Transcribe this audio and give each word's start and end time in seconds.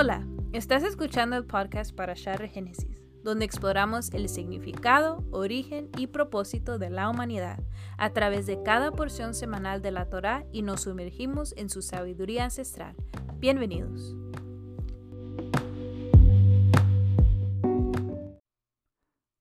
Hola, 0.00 0.26
estás 0.54 0.82
escuchando 0.82 1.36
el 1.36 1.44
podcast 1.44 1.94
para 1.94 2.14
Share 2.14 2.48
Génesis, 2.48 3.02
donde 3.22 3.44
exploramos 3.44 4.10
el 4.14 4.30
significado, 4.30 5.22
origen 5.30 5.90
y 5.98 6.06
propósito 6.06 6.78
de 6.78 6.88
la 6.88 7.10
humanidad 7.10 7.62
a 7.98 8.08
través 8.14 8.46
de 8.46 8.62
cada 8.62 8.92
porción 8.92 9.34
semanal 9.34 9.82
de 9.82 9.90
la 9.90 10.08
Torá 10.08 10.46
y 10.52 10.62
nos 10.62 10.84
sumergimos 10.84 11.52
en 11.58 11.68
su 11.68 11.82
sabiduría 11.82 12.44
ancestral. 12.44 12.96
Bienvenidos. 13.40 14.16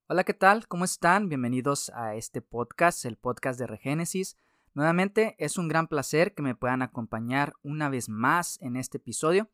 Hola, 0.09 0.25
¿qué 0.25 0.33
tal? 0.33 0.67
¿Cómo 0.67 0.83
están? 0.83 1.29
Bienvenidos 1.29 1.89
a 1.95 2.15
este 2.15 2.41
podcast, 2.41 3.05
el 3.05 3.15
podcast 3.15 3.57
de 3.57 3.65
Regénesis. 3.65 4.35
Nuevamente 4.73 5.37
es 5.39 5.57
un 5.57 5.69
gran 5.69 5.87
placer 5.87 6.33
que 6.33 6.41
me 6.41 6.53
puedan 6.53 6.81
acompañar 6.81 7.53
una 7.63 7.87
vez 7.87 8.09
más 8.09 8.59
en 8.61 8.75
este 8.75 8.97
episodio 8.97 9.49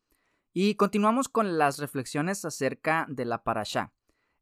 y 0.58 0.76
continuamos 0.76 1.28
con 1.28 1.58
las 1.58 1.78
reflexiones 1.78 2.46
acerca 2.46 3.04
de 3.10 3.26
la 3.26 3.44
parasha. 3.44 3.92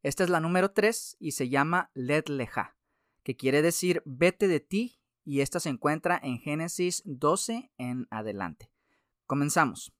Esta 0.04 0.22
es 0.22 0.30
la 0.30 0.38
número 0.38 0.70
3 0.70 1.16
y 1.18 1.32
se 1.32 1.48
llama 1.48 1.90
Led 1.92 2.26
Leja, 2.28 2.76
que 3.24 3.34
quiere 3.34 3.62
decir 3.62 4.00
vete 4.04 4.46
de 4.46 4.60
ti 4.60 5.00
y 5.24 5.40
esta 5.40 5.58
se 5.58 5.70
encuentra 5.70 6.20
en 6.22 6.38
Génesis 6.38 7.02
12 7.04 7.72
en 7.78 8.06
adelante. 8.10 8.70
Comenzamos. 9.26 9.92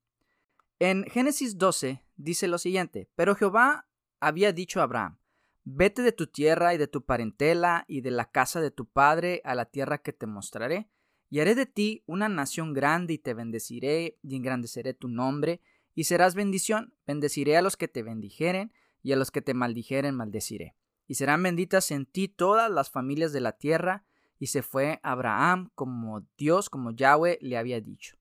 En 0.79 1.03
Génesis 1.11 1.59
12 1.59 2.05
dice 2.15 2.47
lo 2.47 2.59
siguiente, 2.59 3.11
pero 3.17 3.35
Jehová 3.35 3.89
había 4.21 4.53
dicho 4.53 4.79
a 4.79 4.85
Abraham, 4.85 5.19
Vete 5.65 6.03
de 6.03 6.13
tu 6.13 6.29
tierra 6.29 6.75
y 6.75 6.79
de 6.79 6.87
tu 6.87 7.05
parentela 7.05 7.87
y 7.89 8.03
de 8.03 8.13
la 8.13 8.31
casa 8.31 8.61
de 8.61 8.71
tu 8.71 8.87
padre 8.87 9.41
a 9.43 9.57
la 9.57 9.65
tierra 9.65 9.99
que 9.99 10.13
te 10.13 10.29
mostraré, 10.29 10.89
y 11.29 11.41
haré 11.41 11.57
de 11.57 11.67
ti 11.67 12.05
una 12.07 12.29
nación 12.29 12.73
grande 12.73 13.15
y 13.15 13.19
te 13.19 13.35
bendeciré 13.35 14.17
y 14.23 14.37
engrandeceré 14.37 14.95
tu 14.95 15.09
nombre, 15.09 15.61
y 15.95 16.05
serás 16.05 16.35
bendición, 16.35 16.95
bendeciré 17.07 17.57
a 17.57 17.63
los 17.63 17.77
que 17.77 17.89
te 17.89 18.03
bendijeren, 18.03 18.73
y 19.03 19.13
a 19.13 19.17
los 19.17 19.31
que 19.31 19.43
te 19.43 19.55
maldijeren 19.55 20.15
maldeciré. 20.15 20.75
Y 21.07 21.15
serán 21.15 21.43
benditas 21.43 21.91
en 21.91 22.07
ti 22.07 22.29
todas 22.29 22.71
las 22.71 22.91
familias 22.91 23.33
de 23.33 23.41
la 23.41 23.53
tierra, 23.53 24.05
y 24.39 24.49
se 24.49 24.63
fue 24.63 24.99
Abraham 25.03 25.71
como 25.75 26.27
Dios, 26.37 26.71
como 26.71 26.91
Yahweh 26.91 27.39
le 27.41 27.57
había 27.57 27.81
dicho. 27.81 28.17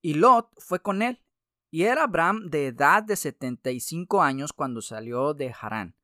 Y 0.00 0.14
Lot 0.14 0.48
fue 0.58 0.80
con 0.80 1.02
él, 1.02 1.22
y 1.70 1.82
era 1.82 2.04
Abraham 2.04 2.48
de 2.50 2.68
edad 2.68 3.02
de 3.02 3.16
setenta 3.16 3.70
y 3.70 3.80
cinco 3.80 4.22
años 4.22 4.52
cuando 4.52 4.80
salió 4.80 5.34
de 5.34 5.54
Harán. 5.60 5.94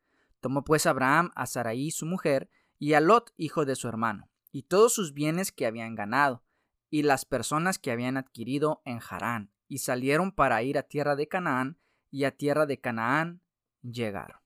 Tomó 0.40 0.62
pues 0.64 0.86
Abraham 0.86 1.30
a 1.34 1.46
Sarai 1.46 1.90
su 1.90 2.06
mujer, 2.06 2.50
y 2.78 2.92
a 2.92 3.00
Lot, 3.00 3.32
hijo 3.36 3.64
de 3.64 3.74
su 3.74 3.88
hermano, 3.88 4.28
y 4.52 4.64
todos 4.64 4.92
sus 4.92 5.14
bienes 5.14 5.50
que 5.50 5.66
habían 5.66 5.94
ganado, 5.94 6.44
y 6.90 7.02
las 7.02 7.24
personas 7.24 7.78
que 7.78 7.90
habían 7.90 8.16
adquirido 8.16 8.82
en 8.84 9.00
Harán, 9.08 9.50
y 9.68 9.78
salieron 9.78 10.32
para 10.32 10.62
ir 10.62 10.78
a 10.78 10.82
tierra 10.82 11.16
de 11.16 11.28
Canaán, 11.28 11.78
y 12.10 12.24
a 12.24 12.36
tierra 12.36 12.66
de 12.66 12.80
Canaán 12.80 13.42
llegaron. 13.82 14.40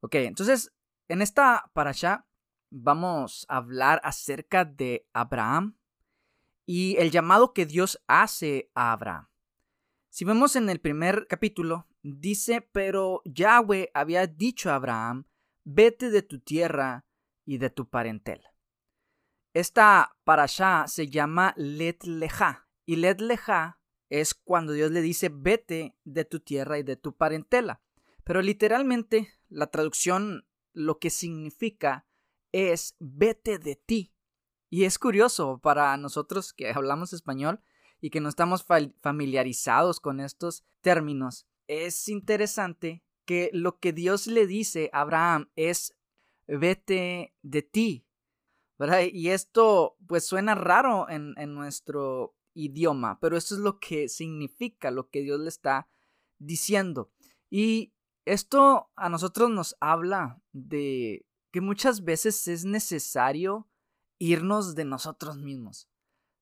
Ok, 0.00 0.16
entonces, 0.16 0.72
en 1.08 1.22
esta 1.22 1.70
parasha 1.72 2.26
vamos 2.70 3.46
a 3.48 3.56
hablar 3.56 4.00
acerca 4.04 4.64
de 4.64 5.06
Abraham 5.12 5.76
y 6.64 6.96
el 6.96 7.10
llamado 7.10 7.52
que 7.52 7.66
Dios 7.66 8.02
hace 8.06 8.70
a 8.74 8.92
Abraham. 8.92 9.28
Si 10.08 10.24
vemos 10.24 10.56
en 10.56 10.70
el 10.70 10.80
primer 10.80 11.26
capítulo, 11.26 11.86
dice, 12.02 12.60
pero 12.60 13.22
Yahweh 13.24 13.90
había 13.94 14.26
dicho 14.26 14.70
a 14.70 14.76
Abraham, 14.76 15.26
vete 15.64 16.10
de 16.10 16.22
tu 16.22 16.40
tierra 16.40 17.04
y 17.44 17.58
de 17.58 17.70
tu 17.70 17.88
parentela. 17.88 18.54
Esta 19.54 20.16
parasha 20.24 20.86
se 20.86 21.08
llama 21.08 21.52
Let 21.56 21.98
Leja, 22.04 22.68
y 22.86 22.96
Let 22.96 23.16
Leja 23.20 23.81
es 24.20 24.34
cuando 24.34 24.74
Dios 24.74 24.90
le 24.90 25.00
dice, 25.00 25.30
vete 25.32 25.96
de 26.04 26.26
tu 26.26 26.40
tierra 26.40 26.78
y 26.78 26.82
de 26.82 26.96
tu 26.96 27.16
parentela. 27.16 27.80
Pero 28.24 28.42
literalmente 28.42 29.32
la 29.48 29.68
traducción 29.68 30.46
lo 30.74 30.98
que 30.98 31.08
significa 31.08 32.06
es 32.52 32.94
vete 32.98 33.58
de 33.58 33.76
ti. 33.76 34.12
Y 34.68 34.84
es 34.84 34.98
curioso 34.98 35.58
para 35.58 35.96
nosotros 35.96 36.52
que 36.52 36.70
hablamos 36.70 37.14
español, 37.14 37.62
y 38.02 38.10
que 38.10 38.20
no 38.20 38.28
estamos 38.28 38.66
familiarizados 39.00 40.00
con 40.00 40.20
estos 40.20 40.64
términos, 40.82 41.46
es 41.68 42.08
interesante 42.08 43.04
que 43.24 43.48
lo 43.54 43.78
que 43.78 43.92
Dios 43.92 44.26
le 44.26 44.48
dice 44.48 44.90
a 44.92 45.02
Abraham 45.02 45.50
es 45.54 45.96
vete 46.48 47.32
de 47.42 47.62
ti. 47.62 48.04
Y 49.12 49.28
esto 49.28 49.96
pues 50.08 50.26
suena 50.26 50.56
raro 50.56 51.08
en, 51.08 51.34
en 51.38 51.54
nuestro 51.54 52.34
idioma, 52.54 53.18
pero 53.20 53.36
esto 53.36 53.54
es 53.54 53.60
lo 53.60 53.78
que 53.78 54.08
significa, 54.08 54.90
lo 54.90 55.08
que 55.08 55.22
Dios 55.22 55.40
le 55.40 55.48
está 55.48 55.88
diciendo. 56.38 57.10
Y 57.50 57.92
esto 58.24 58.90
a 58.96 59.08
nosotros 59.08 59.50
nos 59.50 59.76
habla 59.80 60.40
de 60.52 61.26
que 61.50 61.60
muchas 61.60 62.04
veces 62.04 62.48
es 62.48 62.64
necesario 62.64 63.68
irnos 64.18 64.74
de 64.74 64.84
nosotros 64.84 65.38
mismos. 65.38 65.88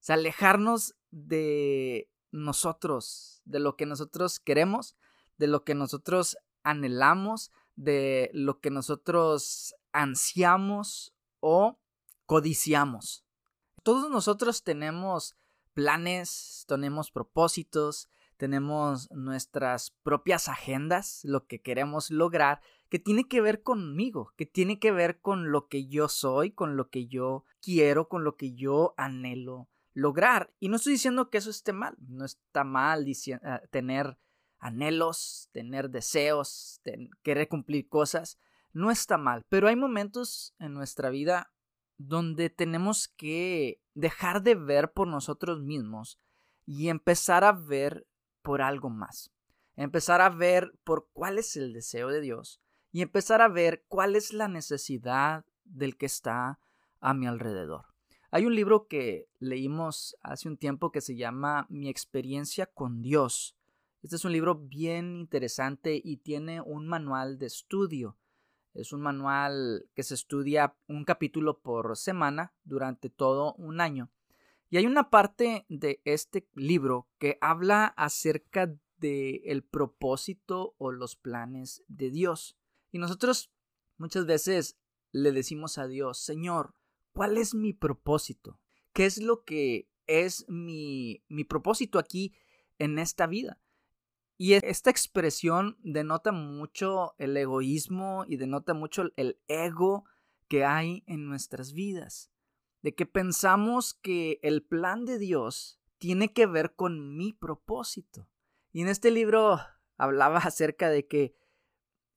O 0.01 0.03
sea, 0.03 0.15
alejarnos 0.15 0.95
de 1.11 2.09
nosotros, 2.31 3.43
de 3.45 3.61
lo 3.61 3.77
que 3.77 3.87
nosotros 3.87 4.39
queremos, 4.39 4.97
de 5.37 5.47
lo 5.47 5.65
que 5.65 5.75
nosotros 5.75 6.37
anhelamos, 6.63 7.51
de 7.77 8.31
lo 8.33 8.61
que 8.61 8.71
nosotros 8.71 9.75
ansiamos 9.93 11.15
o 11.41 11.79
codiciamos. 12.27 13.25
Todos 13.83 14.11
nosotros 14.11 14.63
tenemos 14.63 15.35
planes, 15.75 16.65
tenemos 16.69 17.11
propósitos, 17.11 18.09
tenemos 18.37 19.11
nuestras 19.11 19.91
propias 20.03 20.49
agendas, 20.49 21.21
lo 21.25 21.47
que 21.47 21.61
queremos 21.61 22.11
lograr, 22.11 22.63
que 22.89 22.99
tiene 22.99 23.29
que 23.29 23.41
ver 23.41 23.63
conmigo, 23.63 24.33
que 24.37 24.47
tiene 24.47 24.79
que 24.79 24.93
ver 24.93 25.21
con 25.21 25.53
lo 25.53 25.69
que 25.69 25.87
yo 25.87 26.09
soy, 26.09 26.51
con 26.51 26.77
lo 26.77 26.89
que 26.89 27.07
yo 27.07 27.45
quiero, 27.61 28.09
con 28.09 28.25
lo 28.25 28.37
que 28.37 28.55
yo 28.55 28.95
anhelo 28.97 29.69
lograr. 29.93 30.53
Y 30.59 30.69
no 30.69 30.77
estoy 30.77 30.95
diciendo 30.95 31.31
que 31.31 31.39
eso 31.39 31.51
esté 31.51 31.73
mal, 31.73 31.97
no 31.99 32.25
está 32.25 32.65
mal 32.65 33.07
ah, 33.43 33.61
tener 33.71 34.19
anhelos, 34.59 35.49
tener 35.53 35.91
deseos, 35.91 36.81
querer 37.23 37.49
cumplir 37.49 37.89
cosas, 37.89 38.39
no 38.73 38.91
está 38.91 39.19
mal, 39.19 39.45
pero 39.49 39.69
hay 39.69 39.77
momentos 39.77 40.55
en 40.59 40.75
nuestra 40.75 41.11
vida 41.11 41.53
donde 41.99 42.49
tenemos 42.49 43.09
que 43.09 43.83
dejar 44.01 44.43
de 44.43 44.55
ver 44.55 44.93
por 44.93 45.07
nosotros 45.07 45.61
mismos 45.63 46.19
y 46.67 46.89
empezar 46.89 47.45
a 47.45 47.53
ver 47.53 48.07
por 48.43 48.63
algo 48.63 48.91
más. 48.91 49.31
Empezar 49.77 50.21
a 50.21 50.31
ver 50.31 50.73
por 50.85 51.09
cuál 51.13 51.39
es 51.39 51.57
el 51.57 51.73
deseo 51.73 52.09
de 52.09 52.21
Dios 52.21 52.61
y 52.93 53.03
empezar 53.03 53.41
a 53.43 53.49
ver 53.49 53.85
cuál 53.89 54.17
es 54.17 54.33
la 54.33 54.49
necesidad 54.49 55.45
del 55.65 55.97
que 55.97 56.07
está 56.07 56.59
a 57.01 57.15
mi 57.15 57.27
alrededor. 57.27 57.87
Hay 58.31 58.47
un 58.47 58.55
libro 58.55 58.87
que 58.87 59.29
leímos 59.39 60.17
hace 60.23 60.49
un 60.49 60.57
tiempo 60.57 60.93
que 60.93 61.01
se 61.01 61.17
llama 61.17 61.67
Mi 61.69 61.89
experiencia 61.89 62.67
con 62.67 63.03
Dios. 63.03 63.57
Este 64.03 64.17
es 64.17 64.25
un 64.25 64.33
libro 64.33 64.55
bien 64.55 65.17
interesante 65.17 66.01
y 66.03 66.19
tiene 66.19 66.61
un 66.61 66.87
manual 66.87 67.39
de 67.39 67.47
estudio. 67.47 68.17
Es 68.75 68.93
un 68.93 69.01
manual 69.01 69.89
que 69.95 70.03
se 70.03 70.15
estudia 70.15 70.77
un 70.87 71.05
capítulo 71.05 71.61
por 71.61 71.97
semana 71.97 72.55
durante 72.65 73.11
todo 73.11 73.55
un 73.55 73.81
año. 73.81 74.11
Y 74.69 74.77
hay 74.77 74.87
una 74.87 75.11
parte 75.11 75.67
de 75.69 76.01
este 76.05 76.49
libro 76.55 77.09
que 77.19 77.39
habla 77.41 77.87
acerca 77.87 78.73
de 78.99 79.43
el 79.47 79.65
propósito 79.65 80.75
o 80.79 80.93
los 80.93 81.17
planes 81.17 81.83
de 81.89 82.11
Dios. 82.11 82.57
Y 82.93 82.99
nosotros 82.99 83.53
muchas 83.97 84.27
veces 84.27 84.77
le 85.11 85.33
decimos 85.33 85.79
a 85.79 85.89
Dios, 85.89 86.19
Señor, 86.19 86.75
¿Cuál 87.13 87.39
es 87.39 87.55
mi 87.55 87.73
propósito? 87.73 88.59
¿Qué 88.93 89.07
es 89.07 89.19
lo 89.19 89.45
que 89.45 89.89
es 90.07 90.49
mi, 90.49 91.23
mi 91.29 91.45
propósito 91.45 91.99
aquí 91.99 92.35
en 92.79 92.99
esta 92.99 93.27
vida? 93.27 93.60
Y 94.41 94.55
esta 94.55 94.89
expresión 94.89 95.77
denota 95.83 96.33
mucho 96.33 97.15
el 97.19 97.37
egoísmo 97.37 98.25
y 98.27 98.39
denota 98.39 98.73
mucho 98.73 99.03
el 99.17 99.39
ego 99.49 100.07
que 100.49 100.65
hay 100.65 101.05
en 101.07 101.29
nuestras 101.29 101.75
vidas. 101.75 102.33
De 102.81 102.95
que 102.95 103.05
pensamos 103.05 103.93
que 103.93 104.41
el 104.43 104.63
plan 104.63 105.05
de 105.05 105.19
Dios 105.19 105.79
tiene 105.99 106.33
que 106.33 106.47
ver 106.47 106.75
con 106.75 107.15
mi 107.19 107.35
propósito. 107.35 108.31
Y 108.73 108.81
en 108.81 108.89
este 108.89 109.11
libro 109.11 109.61
hablaba 109.99 110.39
acerca 110.45 110.89
de 110.89 111.07
que 111.07 111.37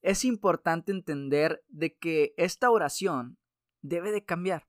es 0.01 0.23
importante 0.23 0.93
entender 0.93 1.65
de 1.67 1.97
que 1.97 2.33
esta 2.37 2.71
oración 2.71 3.37
debe 3.81 4.13
de 4.13 4.23
cambiar 4.23 4.65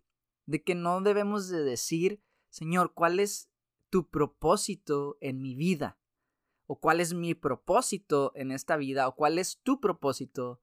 de 0.46 0.62
que 0.62 0.74
no 0.74 1.00
debemos 1.00 1.48
de 1.48 1.62
decir, 1.62 2.20
Señor, 2.50 2.92
¿cuál 2.94 3.20
es 3.20 3.48
tu 3.90 4.10
propósito 4.10 5.16
en 5.20 5.40
mi 5.40 5.54
vida? 5.54 5.98
¿O 6.66 6.78
cuál 6.78 7.00
es 7.00 7.14
mi 7.14 7.34
propósito 7.34 8.32
en 8.34 8.50
esta 8.50 8.76
vida? 8.76 9.06
¿O 9.08 9.14
cuál 9.14 9.38
es 9.38 9.60
tu 9.62 9.80
propósito 9.80 10.60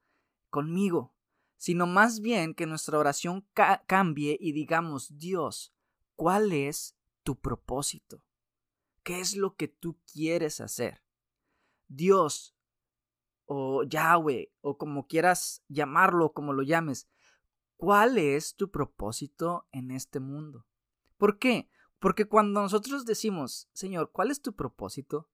conmigo? 0.49 1.13
Sino 1.57 1.85
más 1.85 2.21
bien 2.21 2.55
que 2.55 2.65
nuestra 2.65 2.97
oración 2.97 3.47
cambie 3.87 4.37
y 4.39 4.51
digamos, 4.51 5.17
Dios, 5.17 5.73
¿cuál 6.15 6.51
es 6.53 6.97
tu 7.23 7.39
propósito? 7.39 8.23
¿Qué 9.03 9.19
es 9.19 9.35
lo 9.35 9.55
que 9.55 9.67
tú 9.67 9.99
quieres 10.11 10.59
hacer? 10.59 11.03
Dios 11.87 12.55
o 13.45 13.83
Yahweh 13.83 14.51
o 14.61 14.77
como 14.77 15.07
quieras 15.07 15.63
llamarlo, 15.67 16.33
como 16.33 16.53
lo 16.53 16.63
llames, 16.63 17.09
¿cuál 17.75 18.17
es 18.17 18.55
tu 18.55 18.71
propósito 18.71 19.67
en 19.71 19.91
este 19.91 20.19
mundo? 20.19 20.65
¿Por 21.17 21.37
qué? 21.37 21.69
Porque 21.99 22.25
cuando 22.25 22.61
nosotros 22.61 23.05
decimos, 23.05 23.69
Señor, 23.73 24.11
¿cuál 24.11 24.31
es 24.31 24.41
tu 24.41 24.55
propósito? 24.55 25.29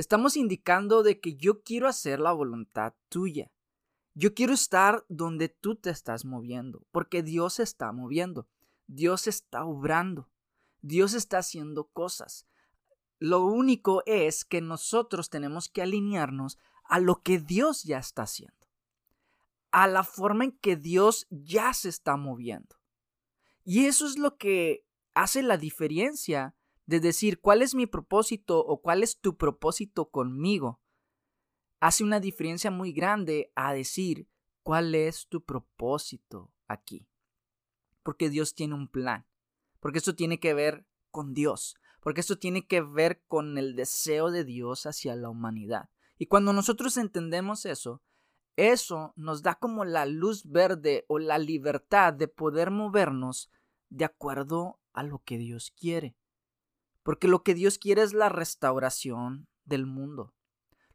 Estamos 0.00 0.38
indicando 0.38 1.02
de 1.02 1.20
que 1.20 1.36
yo 1.36 1.62
quiero 1.62 1.86
hacer 1.86 2.20
la 2.20 2.32
voluntad 2.32 2.94
tuya. 3.10 3.52
Yo 4.14 4.32
quiero 4.32 4.54
estar 4.54 5.04
donde 5.10 5.50
tú 5.50 5.76
te 5.76 5.90
estás 5.90 6.24
moviendo, 6.24 6.86
porque 6.90 7.22
Dios 7.22 7.52
se 7.56 7.64
está 7.64 7.92
moviendo, 7.92 8.48
Dios 8.86 9.26
está 9.26 9.66
obrando, 9.66 10.30
Dios 10.80 11.12
está 11.12 11.36
haciendo 11.36 11.88
cosas. 11.88 12.46
Lo 13.18 13.44
único 13.44 14.02
es 14.06 14.46
que 14.46 14.62
nosotros 14.62 15.28
tenemos 15.28 15.68
que 15.68 15.82
alinearnos 15.82 16.56
a 16.84 16.98
lo 16.98 17.20
que 17.22 17.38
Dios 17.38 17.82
ya 17.84 17.98
está 17.98 18.22
haciendo, 18.22 18.68
a 19.70 19.86
la 19.86 20.02
forma 20.02 20.44
en 20.44 20.52
que 20.52 20.76
Dios 20.76 21.26
ya 21.28 21.74
se 21.74 21.90
está 21.90 22.16
moviendo. 22.16 22.74
Y 23.64 23.84
eso 23.84 24.06
es 24.06 24.16
lo 24.16 24.38
que 24.38 24.82
hace 25.12 25.42
la 25.42 25.58
diferencia 25.58 26.54
de 26.90 26.98
decir 26.98 27.40
cuál 27.40 27.62
es 27.62 27.76
mi 27.76 27.86
propósito 27.86 28.58
o 28.58 28.82
cuál 28.82 29.04
es 29.04 29.20
tu 29.20 29.36
propósito 29.36 30.10
conmigo. 30.10 30.80
Hace 31.78 32.02
una 32.02 32.18
diferencia 32.18 32.72
muy 32.72 32.92
grande 32.92 33.52
a 33.54 33.72
decir 33.72 34.28
cuál 34.64 34.96
es 34.96 35.28
tu 35.28 35.44
propósito 35.44 36.52
aquí. 36.66 37.06
Porque 38.02 38.28
Dios 38.28 38.56
tiene 38.56 38.74
un 38.74 38.88
plan. 38.88 39.24
Porque 39.78 39.98
esto 39.98 40.16
tiene 40.16 40.40
que 40.40 40.52
ver 40.52 40.84
con 41.12 41.32
Dios. 41.32 41.76
Porque 42.02 42.22
esto 42.22 42.40
tiene 42.40 42.66
que 42.66 42.80
ver 42.80 43.22
con 43.28 43.56
el 43.56 43.76
deseo 43.76 44.32
de 44.32 44.42
Dios 44.42 44.84
hacia 44.84 45.14
la 45.14 45.28
humanidad. 45.28 45.90
Y 46.18 46.26
cuando 46.26 46.52
nosotros 46.52 46.96
entendemos 46.96 47.66
eso, 47.66 48.02
eso 48.56 49.12
nos 49.14 49.44
da 49.44 49.54
como 49.54 49.84
la 49.84 50.06
luz 50.06 50.50
verde 50.50 51.04
o 51.06 51.20
la 51.20 51.38
libertad 51.38 52.12
de 52.12 52.26
poder 52.26 52.72
movernos 52.72 53.48
de 53.90 54.06
acuerdo 54.06 54.80
a 54.92 55.04
lo 55.04 55.22
que 55.22 55.38
Dios 55.38 55.70
quiere. 55.70 56.16
Porque 57.02 57.28
lo 57.28 57.42
que 57.42 57.54
Dios 57.54 57.78
quiere 57.78 58.02
es 58.02 58.12
la 58.12 58.28
restauración 58.28 59.48
del 59.64 59.86
mundo. 59.86 60.34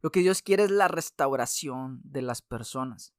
Lo 0.01 0.11
que 0.11 0.19
Dios 0.19 0.41
quiere 0.41 0.63
es 0.63 0.71
la 0.71 0.87
restauración 0.87 1.99
de 2.03 2.21
las 2.21 2.41
personas. 2.41 3.13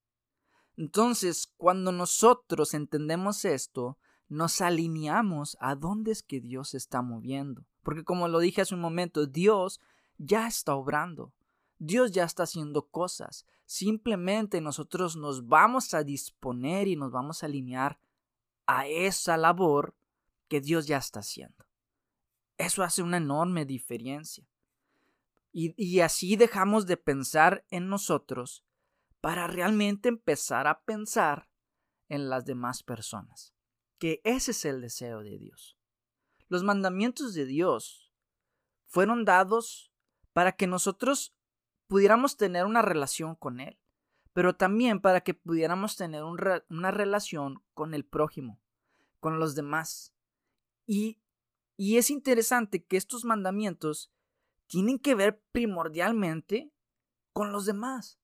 Entonces, 0.77 1.53
cuando 1.56 1.91
nosotros 1.91 2.75
entendemos 2.75 3.44
esto, 3.44 3.99
nos 4.29 4.61
alineamos 4.61 5.56
a 5.61 5.75
dónde 5.75 6.12
es 6.12 6.23
que 6.23 6.41
Dios 6.41 6.75
está 6.75 7.03
moviendo. 7.03 7.65
Porque 7.83 8.05
como 8.05 8.29
lo 8.29 8.38
dije 8.41 8.61
hace 8.61 8.75
un 8.75 8.81
momento, 8.81 9.27
Dios 9.27 9.81
ya 10.19 10.47
está 10.47 10.75
obrando. 10.75 11.33
Dios 11.79 12.12
ya 12.12 12.25
está 12.25 12.44
haciendo 12.44 12.88
cosas. 12.88 13.47
Simplemente 13.67 14.61
nosotros 14.61 15.17
nos 15.17 15.47
vamos 15.47 15.93
a 15.94 16.05
disponer 16.05 16.88
y 16.88 16.97
nos 16.97 17.11
vamos 17.11 17.43
a 17.43 17.47
alinear 17.47 17.99
a 18.67 18.87
esa 18.87 19.37
labor 19.37 19.94
que 20.49 20.61
Dios 20.61 20.87
ya 20.87 20.99
está 20.99 21.21
haciendo. 21.21 21.66
Eso 22.58 22.82
hace 22.82 23.03
una 23.03 23.19
enorme 23.19 23.64
diferencia. 23.64 24.47
Y, 25.58 26.00
así 26.00 26.37
dejamos 26.37 26.87
de 26.87 26.99
pensar 26.99 27.64
en 27.70 27.88
nosotros 27.88 28.62
para 29.23 29.47
realmente 29.47 30.11
empezar 30.11 30.67
a 30.67 30.82
pensar 30.82 31.49
en 32.11 32.29
las 32.29 32.44
demás 32.44 32.82
personas. 32.82 33.55
Que 33.99 34.20
ese 34.23 34.50
es 34.50 34.67
el 34.67 34.82
deseo 34.82 35.23
de 35.23 35.38
Dios. 35.38 35.79
Los 36.49 36.62
mandamientos 36.62 37.32
de 37.32 37.47
Dios 37.47 38.12
fueron 38.87 39.25
dados 39.25 39.91
para 40.35 40.52
que 40.52 40.67
nosotros 40.67 41.35
pudiéramos 41.87 42.37
tener 42.37 42.67
una 42.67 42.82
relación 42.82 43.35
con 43.35 43.59
Él, 43.61 43.79
pero 44.35 44.56
también 44.56 45.00
para 45.00 45.23
que 45.23 45.32
pudiéramos 45.32 45.97
tener 45.97 46.23
una 46.23 46.91
relación 46.91 47.62
con 47.73 47.94
el 47.94 48.05
prójimo, 48.05 48.61
con 49.20 49.38
los 49.38 49.55
demás. 49.55 50.12
Y, 50.87 51.19
y 51.76 51.99
es 51.99 52.11
interesante 52.11 52.84
que 52.84 52.96
estos 52.96 53.25
mandamientos 53.25 54.11
tienen 54.67 54.99
que 54.99 55.14
ver 55.14 55.43
primordialmente 55.52 56.73
con 57.32 57.52
los 57.52 57.67
demás, 57.67 58.19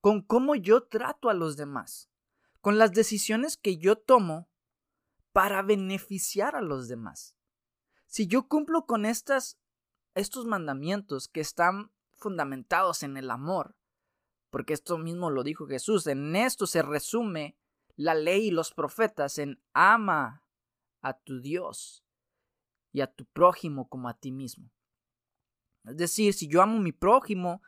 con 0.00 0.22
cómo 0.22 0.54
yo 0.54 0.84
trato 0.84 1.28
a 1.28 1.34
los 1.34 1.56
demás, 1.56 2.10
con 2.60 2.78
las 2.78 2.92
decisiones 2.92 3.56
que 3.56 3.76
yo 3.76 3.96
tomo 3.96 4.48
para 5.32 5.62
beneficiar 5.62 6.56
a 6.56 6.62
los 6.62 6.88
demás. 6.88 7.36
Si 8.06 8.26
yo 8.26 8.48
cumplo 8.48 8.86
con 8.86 9.04
estas, 9.04 9.58
estos 10.14 10.46
mandamientos 10.46 11.28
que 11.28 11.40
están 11.40 11.92
fundamentados 12.14 13.02
en 13.02 13.16
el 13.16 13.30
amor, 13.30 13.76
porque 14.50 14.74
esto 14.74 14.98
mismo 14.98 15.30
lo 15.30 15.44
dijo 15.44 15.66
Jesús, 15.66 16.06
en 16.06 16.36
esto 16.36 16.66
se 16.66 16.82
resume 16.82 17.56
la 17.96 18.14
ley 18.14 18.48
y 18.48 18.50
los 18.50 18.72
profetas 18.72 19.38
en 19.38 19.62
ama 19.72 20.42
a 21.00 21.18
tu 21.18 21.40
Dios 21.40 22.02
y 22.92 23.00
a 23.00 23.12
tu 23.12 23.24
prójimo 23.26 23.88
como 23.88 24.08
a 24.08 24.18
ti 24.18 24.30
mismo. 24.30 24.70
Es 25.84 25.96
decir, 25.96 26.34
si 26.34 26.48
yo 26.48 26.62
amo 26.62 26.78
a 26.78 26.82
mi 26.82 26.92
prójimo, 26.92 27.62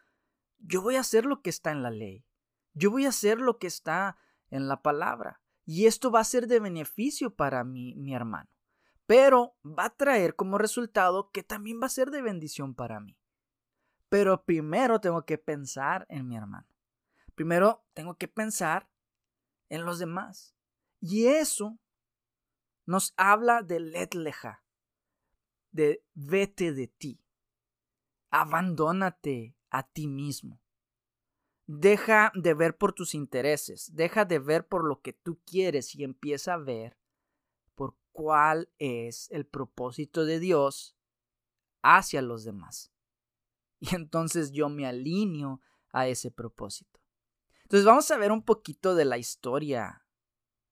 yo 0.58 0.82
voy 0.82 0.96
a 0.96 1.00
hacer 1.00 1.24
lo 1.26 1.42
que 1.42 1.50
está 1.50 1.72
en 1.72 1.82
la 1.82 1.90
ley. 1.90 2.24
Yo 2.72 2.90
voy 2.90 3.06
a 3.06 3.08
hacer 3.10 3.38
lo 3.38 3.58
que 3.58 3.66
está 3.66 4.16
en 4.50 4.68
la 4.68 4.82
palabra. 4.82 5.40
Y 5.64 5.86
esto 5.86 6.10
va 6.10 6.20
a 6.20 6.24
ser 6.24 6.46
de 6.46 6.60
beneficio 6.60 7.34
para 7.34 7.64
mi, 7.64 7.94
mi 7.96 8.14
hermano. 8.14 8.50
Pero 9.06 9.56
va 9.64 9.86
a 9.86 9.96
traer 9.96 10.36
como 10.36 10.58
resultado 10.58 11.30
que 11.30 11.42
también 11.42 11.80
va 11.82 11.86
a 11.86 11.90
ser 11.90 12.10
de 12.10 12.22
bendición 12.22 12.74
para 12.74 13.00
mí. 13.00 13.18
Pero 14.08 14.44
primero 14.44 15.00
tengo 15.00 15.24
que 15.24 15.38
pensar 15.38 16.06
en 16.08 16.28
mi 16.28 16.36
hermano. 16.36 16.68
Primero 17.34 17.84
tengo 17.94 18.16
que 18.16 18.28
pensar 18.28 18.88
en 19.68 19.84
los 19.84 19.98
demás. 19.98 20.54
Y 21.00 21.26
eso 21.26 21.78
nos 22.86 23.12
habla 23.16 23.62
de 23.62 23.80
letleja, 23.80 24.63
de 25.74 26.04
vete 26.14 26.72
de 26.72 26.86
ti. 26.86 27.20
Abandónate 28.30 29.56
a 29.70 29.82
ti 29.82 30.06
mismo. 30.06 30.60
Deja 31.66 32.30
de 32.34 32.54
ver 32.54 32.76
por 32.76 32.92
tus 32.92 33.14
intereses, 33.14 33.94
deja 33.94 34.24
de 34.24 34.38
ver 34.38 34.66
por 34.68 34.84
lo 34.84 35.00
que 35.00 35.12
tú 35.12 35.40
quieres 35.44 35.94
y 35.94 36.04
empieza 36.04 36.54
a 36.54 36.58
ver 36.58 36.96
por 37.74 37.96
cuál 38.12 38.70
es 38.78 39.30
el 39.30 39.46
propósito 39.46 40.24
de 40.24 40.38
Dios 40.38 40.96
hacia 41.82 42.22
los 42.22 42.44
demás. 42.44 42.92
y 43.80 43.94
entonces 43.94 44.52
yo 44.52 44.68
me 44.68 44.86
alineo 44.86 45.60
a 45.92 46.06
ese 46.06 46.30
propósito. 46.30 47.00
Entonces 47.64 47.84
vamos 47.84 48.10
a 48.10 48.16
ver 48.16 48.30
un 48.30 48.42
poquito 48.42 48.94
de 48.94 49.04
la 49.04 49.18
historia 49.18 50.06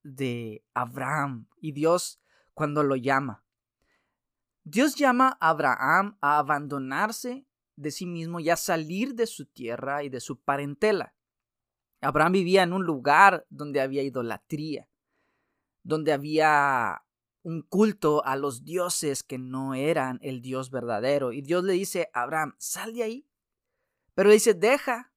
de 0.02 0.64
Abraham 0.74 1.48
y 1.60 1.72
Dios 1.72 2.20
cuando 2.54 2.82
lo 2.82 2.96
llama. 2.96 3.41
Dios 4.64 4.94
llama 4.94 5.36
a 5.40 5.50
Abraham 5.50 6.16
a 6.20 6.38
abandonarse 6.38 7.46
de 7.76 7.90
sí 7.90 8.06
mismo 8.06 8.38
y 8.38 8.50
a 8.50 8.56
salir 8.56 9.14
de 9.14 9.26
su 9.26 9.46
tierra 9.46 10.04
y 10.04 10.08
de 10.08 10.20
su 10.20 10.40
parentela. 10.40 11.14
Abraham 12.00 12.32
vivía 12.32 12.62
en 12.62 12.72
un 12.72 12.84
lugar 12.84 13.46
donde 13.48 13.80
había 13.80 14.02
idolatría, 14.02 14.88
donde 15.82 16.12
había 16.12 17.04
un 17.42 17.62
culto 17.62 18.24
a 18.24 18.36
los 18.36 18.64
dioses 18.64 19.22
que 19.22 19.38
no 19.38 19.74
eran 19.74 20.18
el 20.22 20.42
Dios 20.42 20.70
verdadero. 20.70 21.32
Y 21.32 21.42
Dios 21.42 21.64
le 21.64 21.72
dice 21.72 22.08
Abraham, 22.12 22.54
sal 22.58 22.92
de 22.94 23.02
ahí. 23.02 23.28
Pero 24.14 24.28
le 24.28 24.34
dice, 24.34 24.54
deja 24.54 25.12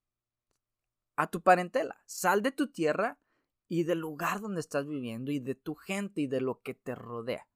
a 1.16 1.28
tu 1.28 1.42
parentela, 1.42 2.02
sal 2.06 2.42
de 2.42 2.52
tu 2.52 2.72
tierra 2.72 3.20
y 3.68 3.84
del 3.84 4.00
lugar 4.00 4.42
donde 4.42 4.60
estás 4.60 4.88
viviendo 4.88 5.32
y 5.32 5.40
de 5.40 5.56
tu 5.56 5.75
gente 5.75 6.22
y 6.22 6.28
de 6.28 6.42
lo 6.42 6.62
que 6.62 6.74
te 6.74 6.96
rodea. 6.96 7.48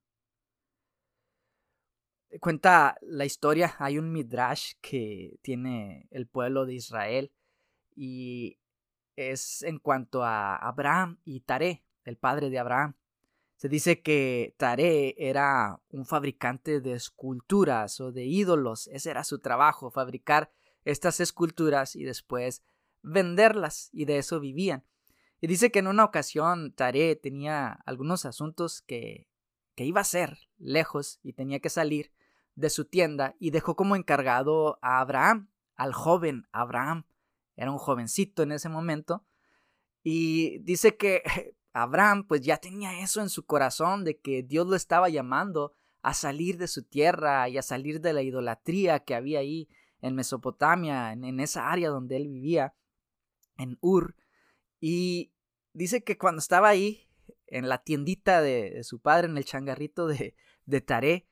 Cuenta 2.38 2.96
la 3.02 3.24
historia, 3.24 3.74
hay 3.78 3.98
un 3.98 4.12
midrash 4.12 4.74
que 4.80 5.38
tiene 5.42 6.06
el 6.12 6.28
pueblo 6.28 6.64
de 6.64 6.74
Israel 6.74 7.32
y 7.96 8.58
es 9.16 9.62
en 9.62 9.78
cuanto 9.78 10.22
a 10.22 10.56
Abraham 10.56 11.18
y 11.24 11.40
Taré, 11.40 11.82
el 12.04 12.16
padre 12.16 12.48
de 12.48 12.58
Abraham. 12.60 12.94
Se 13.56 13.68
dice 13.68 14.00
que 14.00 14.54
Tare 14.56 15.14
era 15.18 15.82
un 15.90 16.06
fabricante 16.06 16.80
de 16.80 16.92
esculturas 16.92 18.00
o 18.00 18.12
de 18.12 18.24
ídolos. 18.24 18.86
Ese 18.88 19.10
era 19.10 19.22
su 19.22 19.40
trabajo, 19.40 19.90
fabricar 19.90 20.50
estas 20.84 21.20
esculturas 21.20 21.94
y 21.94 22.04
después 22.04 22.62
venderlas, 23.02 23.90
y 23.92 24.06
de 24.06 24.18
eso 24.18 24.40
vivían. 24.40 24.84
Y 25.42 25.46
dice 25.46 25.70
que 25.70 25.80
en 25.80 25.88
una 25.88 26.04
ocasión 26.04 26.72
Tare 26.72 27.16
tenía 27.16 27.72
algunos 27.84 28.24
asuntos 28.24 28.80
que, 28.82 29.28
que 29.74 29.84
iba 29.84 30.00
a 30.00 30.02
hacer 30.02 30.38
lejos 30.58 31.18
y 31.22 31.34
tenía 31.34 31.60
que 31.60 31.70
salir 31.70 32.12
de 32.54 32.70
su 32.70 32.84
tienda 32.84 33.34
y 33.38 33.50
dejó 33.50 33.76
como 33.76 33.96
encargado 33.96 34.78
a 34.82 35.00
Abraham, 35.00 35.50
al 35.76 35.92
joven 35.92 36.46
Abraham. 36.52 37.06
Era 37.56 37.70
un 37.70 37.78
jovencito 37.78 38.42
en 38.42 38.52
ese 38.52 38.68
momento. 38.68 39.24
Y 40.02 40.58
dice 40.60 40.96
que 40.96 41.22
Abraham 41.72 42.26
pues 42.26 42.40
ya 42.42 42.58
tenía 42.58 43.00
eso 43.00 43.20
en 43.20 43.28
su 43.28 43.44
corazón 43.44 44.04
de 44.04 44.18
que 44.18 44.42
Dios 44.42 44.66
lo 44.66 44.76
estaba 44.76 45.08
llamando 45.08 45.72
a 46.02 46.14
salir 46.14 46.56
de 46.58 46.68
su 46.68 46.82
tierra 46.82 47.48
y 47.48 47.58
a 47.58 47.62
salir 47.62 48.00
de 48.00 48.12
la 48.12 48.22
idolatría 48.22 49.00
que 49.00 49.14
había 49.14 49.40
ahí 49.40 49.68
en 50.00 50.14
Mesopotamia, 50.14 51.12
en, 51.12 51.40
esa 51.40 51.70
área 51.70 51.90
donde 51.90 52.16
él 52.16 52.28
vivía, 52.28 52.74
en 53.58 53.76
Ur. 53.82 54.16
Y 54.80 55.32
dice 55.74 56.02
que 56.02 56.16
cuando 56.16 56.38
estaba 56.38 56.68
ahí, 56.68 57.06
en 57.46 57.68
la 57.68 57.82
tiendita 57.82 58.40
de, 58.40 58.82
su 58.84 59.00
padre, 59.00 59.26
en 59.28 59.36
el 59.36 59.44
changarrito 59.44 60.06
de, 60.06 60.34
de 60.64 60.80
Taré, 60.80 61.26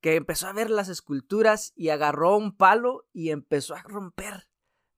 que 0.00 0.14
empezó 0.14 0.46
a 0.46 0.52
ver 0.52 0.70
las 0.70 0.88
esculturas 0.88 1.72
y 1.74 1.88
agarró 1.88 2.36
un 2.36 2.56
palo 2.56 3.06
y 3.12 3.30
empezó 3.30 3.74
a 3.74 3.82
romper 3.82 4.48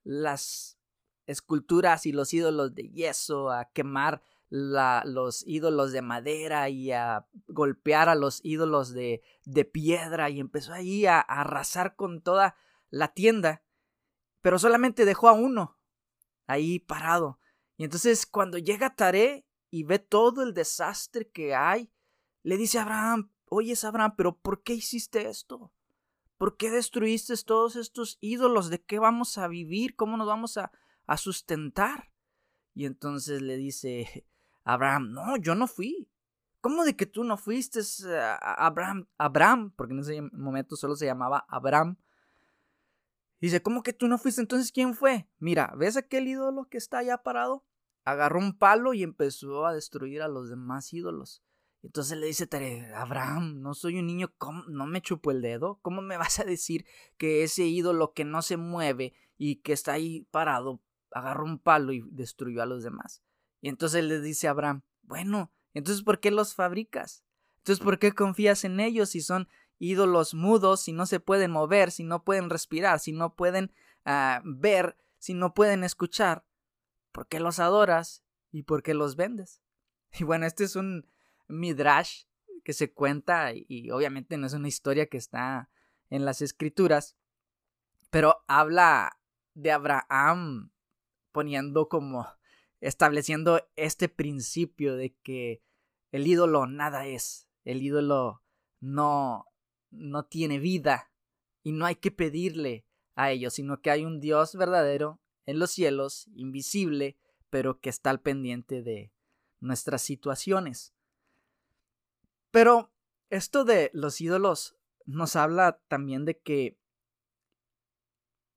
las 0.05 0.79
esculturas 1.27 2.07
y 2.07 2.13
los 2.13 2.35
ídolos 2.35 2.75
de 2.75 2.91
yeso, 2.91 3.51
a 3.51 3.71
quemar 3.73 4.23
los 4.51 5.47
ídolos 5.47 5.93
de 5.93 6.03
madera 6.03 6.69
y 6.69 6.91
a 6.91 7.27
golpear 7.47 8.09
a 8.09 8.17
los 8.17 8.41
ídolos 8.43 8.93
de, 8.93 9.23
piedra 9.73 10.29
y 10.29 10.41
empezó 10.41 10.73
ahí 10.73 11.07
a, 11.07 11.21
a 11.21 11.43
arrasar 11.43 11.95
con 11.95 12.21
toda 12.21 12.57
la 12.91 13.15
tienda, 13.15 13.63
pero 14.41 14.59
solamente 14.59 15.05
dejó 15.05 15.29
a 15.29 15.33
uno 15.33 15.79
ahí 16.49 16.81
parado. 16.81 17.39
Y 17.77 17.85
entonces 17.85 18.27
cuando 18.27 18.59
llega 18.59 18.97
Taré 18.97 19.47
y 19.71 19.85
ve 19.85 20.01
todo 20.01 20.43
el 20.43 20.53
desastre 20.53 21.31
que 21.31 21.55
hay, 21.55 21.93
le 22.43 22.57
dice 22.57 22.79
a 22.79 22.83
Abraham, 22.83 23.31
oye 23.51 23.75
Abraham, 23.83 24.15
pero 24.17 24.39
¿por 24.39 24.63
qué 24.63 24.73
hiciste 24.73 25.29
esto? 25.29 25.71
¿Por 26.39 26.57
qué 26.57 26.71
destruiste 26.71 27.35
todos 27.45 27.77
estos 27.77 28.17
ídolos? 28.23 28.71
¿De 28.71 28.81
qué 28.81 28.99
vamos 28.99 29.37
a 29.37 29.47
vivir? 29.47 29.95
¿Cómo 29.95 30.17
nos 30.17 30.27
vamos 30.27 30.57
a, 30.57 30.73
sustentar? 31.19 32.13
Y 32.73 32.87
entonces 32.87 33.43
le 33.43 33.57
dice 33.57 34.27
Abraham, 34.65 35.13
no, 35.13 35.37
yo 35.37 35.55
no 35.55 35.67
fui. 35.67 36.09
¿Cómo 36.63 36.85
de 36.85 36.95
que 36.95 37.07
tú 37.07 37.25
no 37.25 37.37
fuiste, 37.37 37.81
Abraham? 38.41 39.09
Abraham, 39.19 39.73
porque 39.77 39.93
en 39.93 40.01
ese 40.01 40.23
momento 40.33 40.77
solo 40.77 40.95
se 40.95 41.07
llamaba 41.07 41.45
Abraham. 41.49 41.99
Dice, 43.41 43.63
¿cómo 43.63 43.83
que 43.83 43.93
tú 43.93 44.07
no 44.09 44.19
fuiste? 44.19 44.43
Entonces, 44.43 44.71
¿quién 44.71 44.95
fue? 44.95 45.29
Mira, 45.39 45.73
¿ves 45.77 45.97
aquel 45.97 46.29
ídolo 46.29 46.69
que 46.69 46.79
está 46.79 46.99
allá 46.99 47.19
parado? 47.23 47.65
Agarró 48.05 48.39
un 48.39 48.57
palo 48.57 48.95
y 48.95 49.03
empezó 49.03 49.67
a 49.67 49.75
destruir 49.75 50.23
a 50.23 50.29
los 50.29 50.51
demás 50.51 50.93
ídolos. 50.93 51.43
Entonces 51.83 52.19
le 52.19 52.27
dice 52.27 52.47
Tare, 52.47 52.93
Abraham, 52.95 53.63
no 53.63 53.75
soy 53.75 53.99
un 53.99 54.07
niño, 54.07 54.33
no 54.69 54.87
me 54.87 55.01
chupo 55.01 55.31
el 55.31 55.41
dedo. 55.41 55.79
¿Cómo 55.83 56.03
me 56.03 56.17
vas 56.17 56.39
a 56.39 56.45
decir 56.45 56.85
que 57.17 57.43
ese 57.43 57.65
ídolo 57.65 58.13
que 58.13 58.25
no 58.25 58.43
se 58.43 58.57
mueve 58.57 59.15
y 59.39 59.57
que 59.57 59.73
está 59.73 59.93
ahí 59.93 60.27
parado 60.31 60.81
agarró 61.11 61.45
un 61.45 61.59
palo 61.59 61.93
y 61.93 62.03
destruyó 62.11 62.63
a 62.63 62.67
los 62.67 62.83
demás? 62.83 63.23
Y 63.63 63.69
entonces 63.69 64.05
le 64.05 64.21
dice 64.21 64.47
a 64.47 64.51
Abraham, 64.51 64.83
bueno, 65.03 65.51
entonces 65.73 66.03
¿por 66.03 66.21
qué 66.21 66.31
los 66.31 66.55
fabricas? 66.55 67.25
Entonces 67.59 67.83
¿por 67.83 67.99
qué 67.99 68.13
confías 68.13 68.65
en 68.65 68.81
ellos 68.81 69.11
si 69.11 69.23
son 69.23 69.49
ídolos 69.79 70.35
mudos, 70.35 70.83
si 70.83 70.93
no 70.93 71.07
se 71.07 71.21
pueden 71.21 71.51
mover, 71.51 71.91
si 71.91 72.05
no 72.05 72.25
pueden 72.25 72.51
respirar, 72.51 73.01
si 73.01 73.13
no 73.13 73.35
pueden 73.35 73.73
ah, 74.05 74.43
ver, 74.45 74.99
si 75.19 75.33
no 75.33 75.55
pueden 75.55 75.83
escuchar? 75.83 76.45
¿Por 77.13 77.27
qué 77.27 77.41
los 77.41 77.59
adoras 77.59 78.23
y 78.53 78.65
por 78.65 78.83
qué 78.83 78.93
los 78.93 79.17
vendes? 79.17 79.63
Y 80.19 80.25
bueno, 80.25 80.45
este 80.45 80.65
es 80.65 80.77
un 80.77 81.07
midrash 81.51 82.25
que 82.65 82.73
se 82.73 82.93
cuenta 82.93 83.53
y 83.55 83.91
obviamente 83.91 84.37
no 84.37 84.47
es 84.47 84.53
una 84.53 84.69
historia 84.69 85.07
que 85.07 85.17
está 85.17 85.71
en 86.09 86.25
las 86.25 86.43
escrituras, 86.43 87.17
pero 88.11 88.45
habla 88.49 89.19
de 89.55 89.73
Abraham 89.73 90.73
poniendo 91.33 91.89
como 91.89 92.27
estableciendo 92.81 93.69
este 93.77 94.09
principio 94.09 94.97
de 94.97 95.15
que 95.23 95.63
el 96.13 96.27
ídolo 96.27 96.67
nada 96.67 97.07
es, 97.07 97.49
el 97.65 97.83
ídolo 97.83 98.43
no, 98.81 99.47
no 99.91 100.25
tiene 100.25 100.59
vida 100.59 101.13
y 101.63 101.73
no 101.73 101.87
hay 101.87 101.97
que 101.97 102.11
pedirle 102.11 102.87
a 103.15 103.31
ellos, 103.31 103.55
sino 103.55 103.81
que 103.81 103.91
hay 103.91 104.05
un 104.05 104.21
Dios 104.21 104.55
verdadero 104.57 105.21
en 105.47 105.59
los 105.59 105.71
cielos, 105.71 106.29
invisible, 106.35 107.19
pero 107.51 107.81
que 107.81 107.91
está 107.91 108.11
al 108.11 108.21
pendiente 108.21 108.83
de 108.83 109.13
nuestras 109.61 110.03
situaciones. 110.03 110.95
Pero 112.51 112.93
esto 113.29 113.65
de 113.65 113.91
los 113.95 114.21
ídolos 114.21 114.77
nos 115.07 115.37
habla 115.37 115.81
también 115.89 116.25
de 116.25 116.39
que 116.39 116.79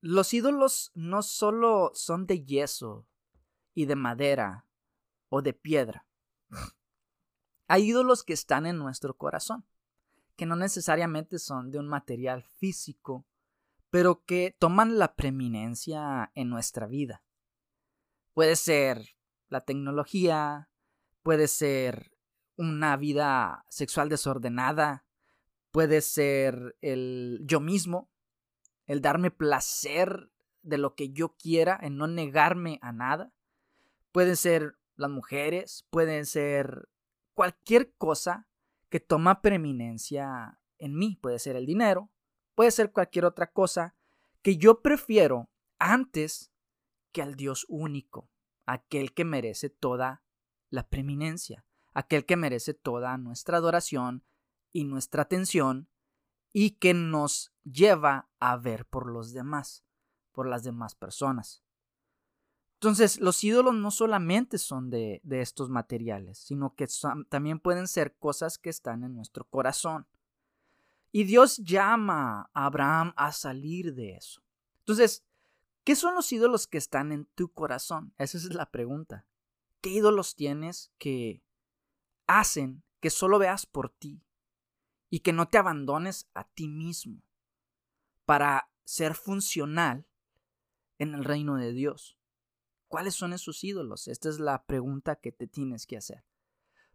los 0.00 0.34
ídolos 0.34 0.92
no 0.94 1.22
solo 1.22 1.92
son 1.94 2.26
de 2.26 2.44
yeso, 2.44 3.06
y 3.74 3.86
de 3.86 3.96
madera 3.96 4.66
o 5.28 5.42
de 5.42 5.52
piedra. 5.52 6.06
Hay 7.66 7.88
ídolos 7.88 8.22
que 8.22 8.32
están 8.32 8.66
en 8.66 8.78
nuestro 8.78 9.16
corazón, 9.16 9.66
que 10.36 10.46
no 10.46 10.56
necesariamente 10.56 11.38
son 11.38 11.70
de 11.70 11.78
un 11.78 11.88
material 11.88 12.42
físico, 12.42 13.26
pero 13.90 14.24
que 14.24 14.54
toman 14.58 14.98
la 14.98 15.14
preeminencia 15.14 16.30
en 16.34 16.48
nuestra 16.48 16.86
vida. 16.86 17.22
Puede 18.32 18.56
ser 18.56 19.16
la 19.48 19.60
tecnología, 19.60 20.68
puede 21.22 21.48
ser 21.48 22.13
una 22.56 22.96
vida 22.96 23.64
sexual 23.68 24.08
desordenada, 24.08 25.04
puede 25.70 26.00
ser 26.00 26.76
el 26.80 27.40
yo 27.44 27.60
mismo, 27.60 28.10
el 28.86 29.00
darme 29.00 29.30
placer 29.30 30.30
de 30.62 30.78
lo 30.78 30.94
que 30.94 31.10
yo 31.10 31.36
quiera, 31.36 31.78
en 31.82 31.96
no 31.96 32.06
negarme 32.06 32.78
a 32.82 32.92
nada. 32.92 33.32
Pueden 34.12 34.36
ser 34.36 34.78
las 34.96 35.10
mujeres, 35.10 35.86
pueden 35.90 36.26
ser 36.26 36.88
cualquier 37.34 37.92
cosa 37.96 38.48
que 38.88 39.00
toma 39.00 39.42
preeminencia 39.42 40.60
en 40.78 40.96
mí. 40.96 41.18
Puede 41.20 41.38
ser 41.38 41.56
el 41.56 41.66
dinero, 41.66 42.10
puede 42.54 42.70
ser 42.70 42.92
cualquier 42.92 43.24
otra 43.24 43.50
cosa 43.50 43.94
que 44.42 44.56
yo 44.56 44.82
prefiero 44.82 45.50
antes 45.78 46.52
que 47.12 47.22
al 47.22 47.34
Dios 47.34 47.66
único, 47.68 48.30
aquel 48.66 49.12
que 49.12 49.24
merece 49.24 49.70
toda 49.70 50.22
la 50.70 50.88
preeminencia, 50.88 51.64
aquel 51.94 52.26
que 52.26 52.36
merece 52.36 52.74
toda 52.74 53.16
nuestra 53.16 53.58
adoración 53.58 54.24
y 54.72 54.84
nuestra 54.84 55.22
atención 55.22 55.88
y 56.52 56.72
que 56.72 56.92
nos 56.92 57.52
lleva 57.64 58.28
a 58.38 58.56
ver 58.56 58.84
por 58.86 59.10
los 59.10 59.32
demás, 59.32 59.84
por 60.32 60.46
las 60.46 60.64
demás 60.64 60.94
personas. 60.94 61.62
Entonces, 62.74 63.18
los 63.20 63.42
ídolos 63.42 63.74
no 63.74 63.90
solamente 63.90 64.58
son 64.58 64.90
de, 64.90 65.22
estos 65.30 65.70
materiales, 65.70 66.38
sino 66.38 66.74
que 66.74 66.86
también 67.30 67.58
pueden 67.58 67.88
ser 67.88 68.14
cosas 68.16 68.58
que 68.58 68.68
están 68.68 69.04
en 69.04 69.14
nuestro 69.14 69.44
corazón. 69.44 70.06
Y 71.10 71.24
Dios 71.24 71.58
llama 71.58 72.50
a 72.52 72.66
Abraham 72.66 73.14
a 73.16 73.32
salir 73.32 73.94
de 73.94 74.16
eso. 74.16 74.42
Entonces, 74.80 75.24
¿qué 75.84 75.96
son 75.96 76.14
los 76.14 76.30
ídolos 76.32 76.66
que 76.66 76.76
están 76.76 77.12
en 77.12 77.24
tu 77.34 77.52
corazón? 77.52 78.12
Esa 78.18 78.36
es 78.36 78.52
la 78.52 78.70
pregunta. 78.70 79.24
¿Qué 79.80 79.90
ídolos 79.90 80.34
tienes 80.34 80.92
que 80.98 81.43
hacen 82.26 82.82
que 83.00 83.10
solo 83.10 83.38
veas 83.38 83.66
por 83.66 83.90
ti 83.90 84.22
y 85.10 85.20
que 85.20 85.32
no 85.32 85.48
te 85.48 85.58
abandones 85.58 86.28
a 86.34 86.44
ti 86.44 86.68
mismo 86.68 87.22
para 88.24 88.70
ser 88.84 89.14
funcional 89.14 90.06
en 90.98 91.14
el 91.14 91.24
reino 91.24 91.56
de 91.56 91.72
Dios? 91.72 92.18
¿Cuáles 92.88 93.14
son 93.14 93.32
esos 93.32 93.64
ídolos? 93.64 94.08
Esta 94.08 94.28
es 94.28 94.38
la 94.38 94.64
pregunta 94.64 95.16
que 95.16 95.32
te 95.32 95.46
tienes 95.46 95.86
que 95.86 95.96
hacer. 95.96 96.24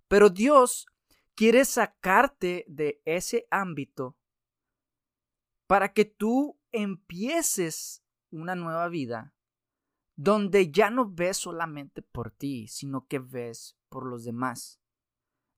Pero 0.07 0.29
Dios 0.29 0.87
quiere 1.35 1.65
sacarte 1.65 2.65
de 2.67 3.01
ese 3.05 3.47
ámbito 3.51 4.17
para 5.67 5.93
que 5.93 6.05
tú 6.05 6.59
empieces 6.71 8.03
una 8.31 8.55
nueva 8.55 8.87
vida 8.87 9.33
donde 10.15 10.71
ya 10.71 10.89
no 10.89 11.09
ves 11.09 11.37
solamente 11.37 12.01
por 12.01 12.31
ti, 12.31 12.67
sino 12.67 13.07
que 13.07 13.19
ves 13.19 13.77
por 13.87 14.05
los 14.05 14.25
demás, 14.25 14.78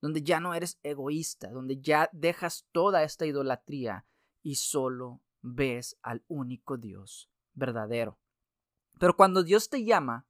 donde 0.02 0.24
ya 0.24 0.40
no 0.40 0.54
eres 0.54 0.80
egoísta, 0.84 1.50
donde 1.50 1.80
ya 1.80 2.10
dejas 2.12 2.68
toda 2.72 3.04
esta 3.04 3.26
idolatría 3.26 4.06
y 4.42 4.56
solo 4.56 5.22
ves 5.42 5.98
al 6.02 6.24
único 6.28 6.78
Dios 6.78 7.30
verdadero. 7.54 8.20
Pero 9.00 9.16
cuando 9.16 9.44
Dios 9.44 9.70
te 9.70 9.84
llama, 9.84 10.28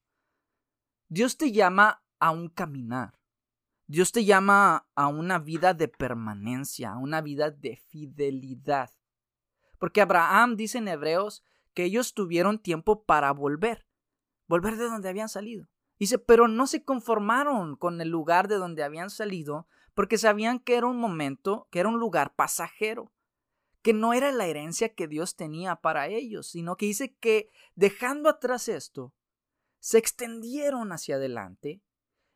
Dios 1.07 1.37
te 1.37 1.51
llama 1.51 2.03
a 2.19 2.31
un 2.31 2.49
caminar. 2.49 3.19
Dios 3.87 4.11
te 4.11 4.23
llama 4.23 4.87
a 4.95 5.07
una 5.07 5.39
vida 5.39 5.73
de 5.73 5.87
permanencia, 5.89 6.91
a 6.91 6.97
una 6.97 7.21
vida 7.21 7.51
de 7.51 7.75
fidelidad. 7.75 8.89
Porque 9.77 10.01
Abraham 10.01 10.55
dice 10.55 10.77
en 10.77 10.87
Hebreos 10.87 11.43
que 11.73 11.83
ellos 11.85 12.13
tuvieron 12.13 12.59
tiempo 12.59 13.03
para 13.03 13.31
volver, 13.31 13.85
volver 14.47 14.77
de 14.77 14.85
donde 14.85 15.09
habían 15.09 15.27
salido. 15.27 15.67
Dice, 16.01 16.17
pero 16.17 16.47
no 16.47 16.65
se 16.65 16.83
conformaron 16.83 17.75
con 17.75 18.01
el 18.01 18.09
lugar 18.09 18.47
de 18.47 18.55
donde 18.55 18.81
habían 18.81 19.11
salido 19.11 19.67
porque 19.93 20.17
sabían 20.17 20.57
que 20.57 20.73
era 20.73 20.87
un 20.87 20.97
momento, 20.97 21.67
que 21.69 21.79
era 21.79 21.89
un 21.89 21.99
lugar 21.99 22.33
pasajero, 22.33 23.13
que 23.83 23.93
no 23.93 24.11
era 24.15 24.31
la 24.31 24.47
herencia 24.47 24.95
que 24.95 25.07
Dios 25.07 25.35
tenía 25.35 25.75
para 25.75 26.07
ellos, 26.07 26.47
sino 26.47 26.75
que 26.75 26.87
dice 26.87 27.13
que 27.17 27.51
dejando 27.75 28.29
atrás 28.29 28.67
esto, 28.67 29.13
se 29.77 29.99
extendieron 29.99 30.91
hacia 30.91 31.17
adelante 31.17 31.83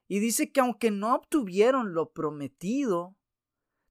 y 0.08 0.20
dice 0.20 0.52
que 0.52 0.60
aunque 0.60 0.92
no 0.92 1.16
obtuvieron 1.16 1.96
lo 1.96 2.12
prometido, 2.12 3.18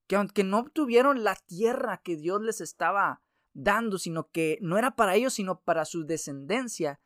que 0.07 0.15
aunque 0.15 0.45
no 0.45 0.59
obtuvieron 0.59 1.25
la 1.25 1.35
tierra 1.35 2.01
que 2.01 2.15
Dios 2.15 2.41
les 2.41 2.61
estaba 2.61 3.23
dando, 3.51 3.97
sino 3.97 4.29
que 4.29 4.57
no 4.61 4.77
era 4.77 4.95
para 4.95 5.15
ellos, 5.15 5.33
sino 5.33 5.59
para 5.59 5.83
su 5.83 6.05
descendencia. 6.05 7.01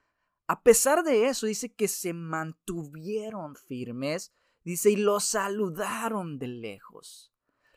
A 0.50 0.64
pesar 0.64 1.04
de 1.04 1.28
eso, 1.28 1.46
dice 1.46 1.72
que 1.72 1.88
se 1.88 2.12
mantuvieron 2.12 3.56
firmes, 3.56 4.34
dice, 4.64 4.90
y 4.90 4.96
lo 4.96 5.20
saludaron 5.20 6.40
de 6.40 6.48
lejos. 6.48 7.32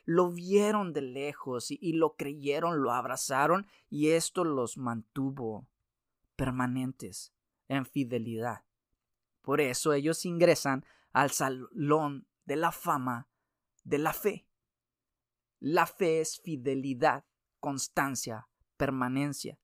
Lo 0.07 0.33
vieron 0.33 0.95
de 0.95 1.03
lejos 1.03 1.71
y, 1.71 1.79
y 1.83 1.93
lo 1.93 2.17
creyeron, 2.17 2.83
lo 2.83 2.93
abrazaron, 2.93 3.67
y 3.91 4.09
esto 4.13 4.45
los 4.45 4.79
mantuvo 4.79 5.69
permanentes 6.35 7.35
en 7.69 7.85
fidelidad. 7.85 8.65
Por 9.43 9.61
eso 9.61 9.93
ellos 9.93 10.25
ingresan 10.25 10.87
al 11.13 11.31
salón 11.31 12.27
de 12.47 12.57
la 12.57 12.73
fama 12.73 13.29
de 13.85 13.99
la 13.99 14.15
fe. 14.15 14.47
La 15.61 15.85
fe 15.85 16.23
es 16.23 16.41
fidelidad, 16.41 17.27
constancia, 17.61 18.49
permanencia. 18.79 19.59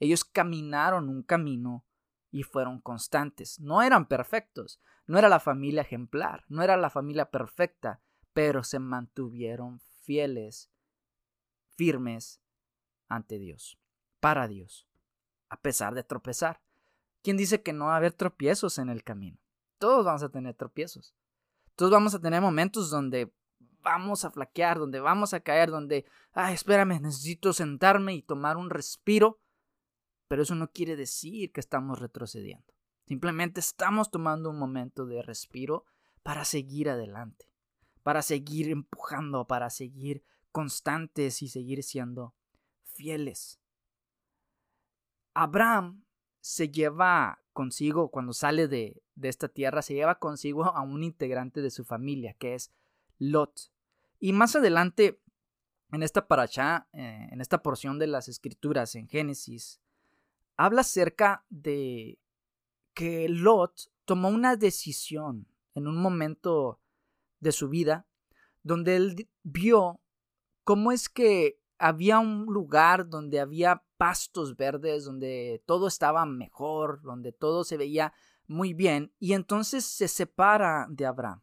Ellos 0.00 0.24
caminaron 0.24 1.10
un 1.10 1.22
camino 1.22 1.84
y 2.34 2.42
fueron 2.42 2.80
constantes. 2.80 3.60
No 3.60 3.80
eran 3.80 4.08
perfectos, 4.08 4.80
no 5.06 5.18
era 5.18 5.28
la 5.28 5.38
familia 5.38 5.82
ejemplar, 5.82 6.44
no 6.48 6.64
era 6.64 6.76
la 6.76 6.90
familia 6.90 7.30
perfecta, 7.30 8.00
pero 8.32 8.64
se 8.64 8.80
mantuvieron 8.80 9.78
fieles, 10.00 10.68
firmes 11.76 12.42
ante 13.06 13.38
Dios, 13.38 13.78
para 14.18 14.48
Dios, 14.48 14.88
a 15.48 15.60
pesar 15.60 15.94
de 15.94 16.02
tropezar. 16.02 16.60
¿Quién 17.22 17.36
dice 17.36 17.62
que 17.62 17.72
no 17.72 17.84
va 17.84 17.94
a 17.94 17.98
haber 17.98 18.14
tropiezos 18.14 18.78
en 18.78 18.88
el 18.88 19.04
camino? 19.04 19.38
Todos 19.78 20.04
vamos 20.04 20.24
a 20.24 20.28
tener 20.28 20.54
tropiezos. 20.54 21.14
Todos 21.76 21.92
vamos 21.92 22.16
a 22.16 22.20
tener 22.20 22.40
momentos 22.40 22.90
donde 22.90 23.32
vamos 23.80 24.24
a 24.24 24.32
flaquear, 24.32 24.80
donde 24.80 24.98
vamos 24.98 25.34
a 25.34 25.40
caer, 25.40 25.70
donde, 25.70 26.04
ay, 26.32 26.54
espérame, 26.54 27.00
necesito 27.00 27.52
sentarme 27.52 28.12
y 28.14 28.22
tomar 28.22 28.56
un 28.56 28.70
respiro. 28.70 29.38
Pero 30.34 30.42
eso 30.42 30.56
no 30.56 30.72
quiere 30.72 30.96
decir 30.96 31.52
que 31.52 31.60
estamos 31.60 32.00
retrocediendo. 32.00 32.74
Simplemente 33.06 33.60
estamos 33.60 34.10
tomando 34.10 34.50
un 34.50 34.58
momento 34.58 35.06
de 35.06 35.22
respiro 35.22 35.84
para 36.24 36.44
seguir 36.44 36.90
adelante, 36.90 37.48
para 38.02 38.20
seguir 38.20 38.68
empujando, 38.68 39.46
para 39.46 39.70
seguir 39.70 40.24
constantes 40.50 41.40
y 41.40 41.46
seguir 41.46 41.84
siendo 41.84 42.34
fieles. 42.82 43.60
Abraham 45.34 46.02
se 46.40 46.68
lleva 46.68 47.40
consigo, 47.52 48.10
cuando 48.10 48.32
sale 48.32 48.66
de, 48.66 49.04
de, 49.14 49.28
esta 49.28 49.46
tierra, 49.46 49.82
se 49.82 49.94
lleva 49.94 50.18
consigo 50.18 50.64
a 50.64 50.80
un 50.80 51.04
integrante 51.04 51.62
de 51.62 51.70
su 51.70 51.84
familia, 51.84 52.34
que 52.34 52.54
es 52.56 52.72
Lot. 53.20 53.70
Y 54.18 54.32
más 54.32 54.56
adelante, 54.56 55.22
en 55.92 56.02
esta 56.02 56.26
paracha, 56.26 56.88
eh, 56.92 57.28
en 57.30 57.40
esta 57.40 57.62
porción 57.62 58.00
de 58.00 58.08
las 58.08 58.26
escrituras 58.26 58.96
en 58.96 59.06
Génesis, 59.06 59.80
habla 60.56 60.82
acerca 60.82 61.44
de 61.50 62.18
que 62.94 63.28
Lot 63.28 63.90
tomó 64.04 64.28
una 64.28 64.56
decisión 64.56 65.46
en 65.74 65.86
un 65.86 65.96
momento 66.00 66.80
de 67.40 67.52
su 67.52 67.68
vida 67.68 68.06
donde 68.62 68.96
él 68.96 69.28
vio 69.42 70.00
cómo 70.62 70.92
es 70.92 71.08
que 71.08 71.60
había 71.78 72.18
un 72.18 72.46
lugar 72.46 73.08
donde 73.08 73.40
había 73.40 73.82
pastos 73.96 74.56
verdes, 74.56 75.04
donde 75.04 75.62
todo 75.66 75.88
estaba 75.88 76.24
mejor, 76.24 77.02
donde 77.02 77.32
todo 77.32 77.64
se 77.64 77.76
veía 77.76 78.14
muy 78.46 78.74
bien, 78.74 79.12
y 79.18 79.32
entonces 79.32 79.84
se 79.84 80.08
separa 80.08 80.86
de 80.88 81.06
Abraham 81.06 81.42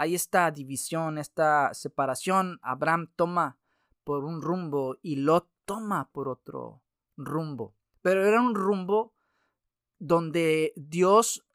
hay 0.00 0.14
esta 0.14 0.48
división, 0.52 1.18
esta 1.18 1.74
separación. 1.74 2.60
Abraham 2.62 3.10
toma 3.16 3.58
por 4.04 4.24
un 4.24 4.40
rumbo 4.40 4.96
y 5.02 5.16
Lot 5.16 5.50
toma 5.64 6.08
por 6.12 6.28
otro 6.28 6.84
rumbo. 7.16 7.74
Pero 8.08 8.26
era 8.26 8.40
un 8.40 8.54
rumbo 8.54 9.14
donde 9.98 10.72
Dios 10.76 11.46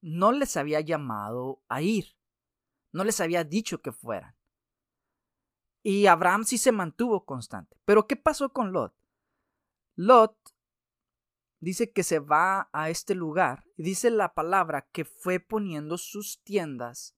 no 0.00 0.30
les 0.30 0.56
había 0.56 0.80
llamado 0.80 1.64
a 1.68 1.82
ir. 1.82 2.16
No 2.92 3.02
les 3.02 3.20
había 3.20 3.42
dicho 3.42 3.82
que 3.82 3.90
fueran. 3.90 4.36
Y 5.82 6.06
Abraham 6.06 6.44
sí 6.44 6.58
se 6.58 6.70
mantuvo 6.70 7.24
constante. 7.24 7.76
Pero 7.84 8.06
¿qué 8.06 8.14
pasó 8.14 8.52
con 8.52 8.70
Lot? 8.70 8.94
Lot 9.96 10.38
dice 11.58 11.90
que 11.90 12.04
se 12.04 12.20
va 12.20 12.70
a 12.72 12.88
este 12.88 13.16
lugar 13.16 13.64
y 13.76 13.82
dice 13.82 14.12
la 14.12 14.32
palabra 14.32 14.88
que 14.92 15.04
fue 15.04 15.40
poniendo 15.40 15.98
sus 15.98 16.40
tiendas 16.44 17.16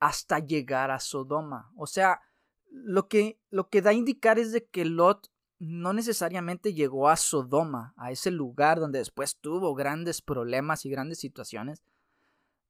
hasta 0.00 0.40
llegar 0.40 0.90
a 0.90 0.98
Sodoma. 0.98 1.70
O 1.76 1.86
sea, 1.86 2.20
lo 2.66 3.06
que, 3.06 3.40
lo 3.48 3.68
que 3.68 3.80
da 3.80 3.90
a 3.90 3.92
indicar 3.92 4.40
es 4.40 4.50
de 4.50 4.66
que 4.66 4.84
Lot 4.84 5.30
no 5.60 5.92
necesariamente 5.92 6.74
llegó 6.74 7.08
a 7.08 7.16
Sodoma, 7.16 7.94
a 7.96 8.10
ese 8.10 8.32
lugar 8.32 8.80
donde 8.80 8.98
después 8.98 9.36
tuvo 9.36 9.76
grandes 9.76 10.22
problemas 10.22 10.84
y 10.84 10.90
grandes 10.90 11.20
situaciones. 11.20 11.84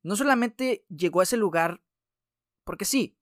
No 0.02 0.16
solamente 0.16 0.84
llegó 0.88 1.20
a 1.20 1.22
ese 1.22 1.38
lugar 1.38 1.82
porque 2.64 2.84
sí, 2.84 3.16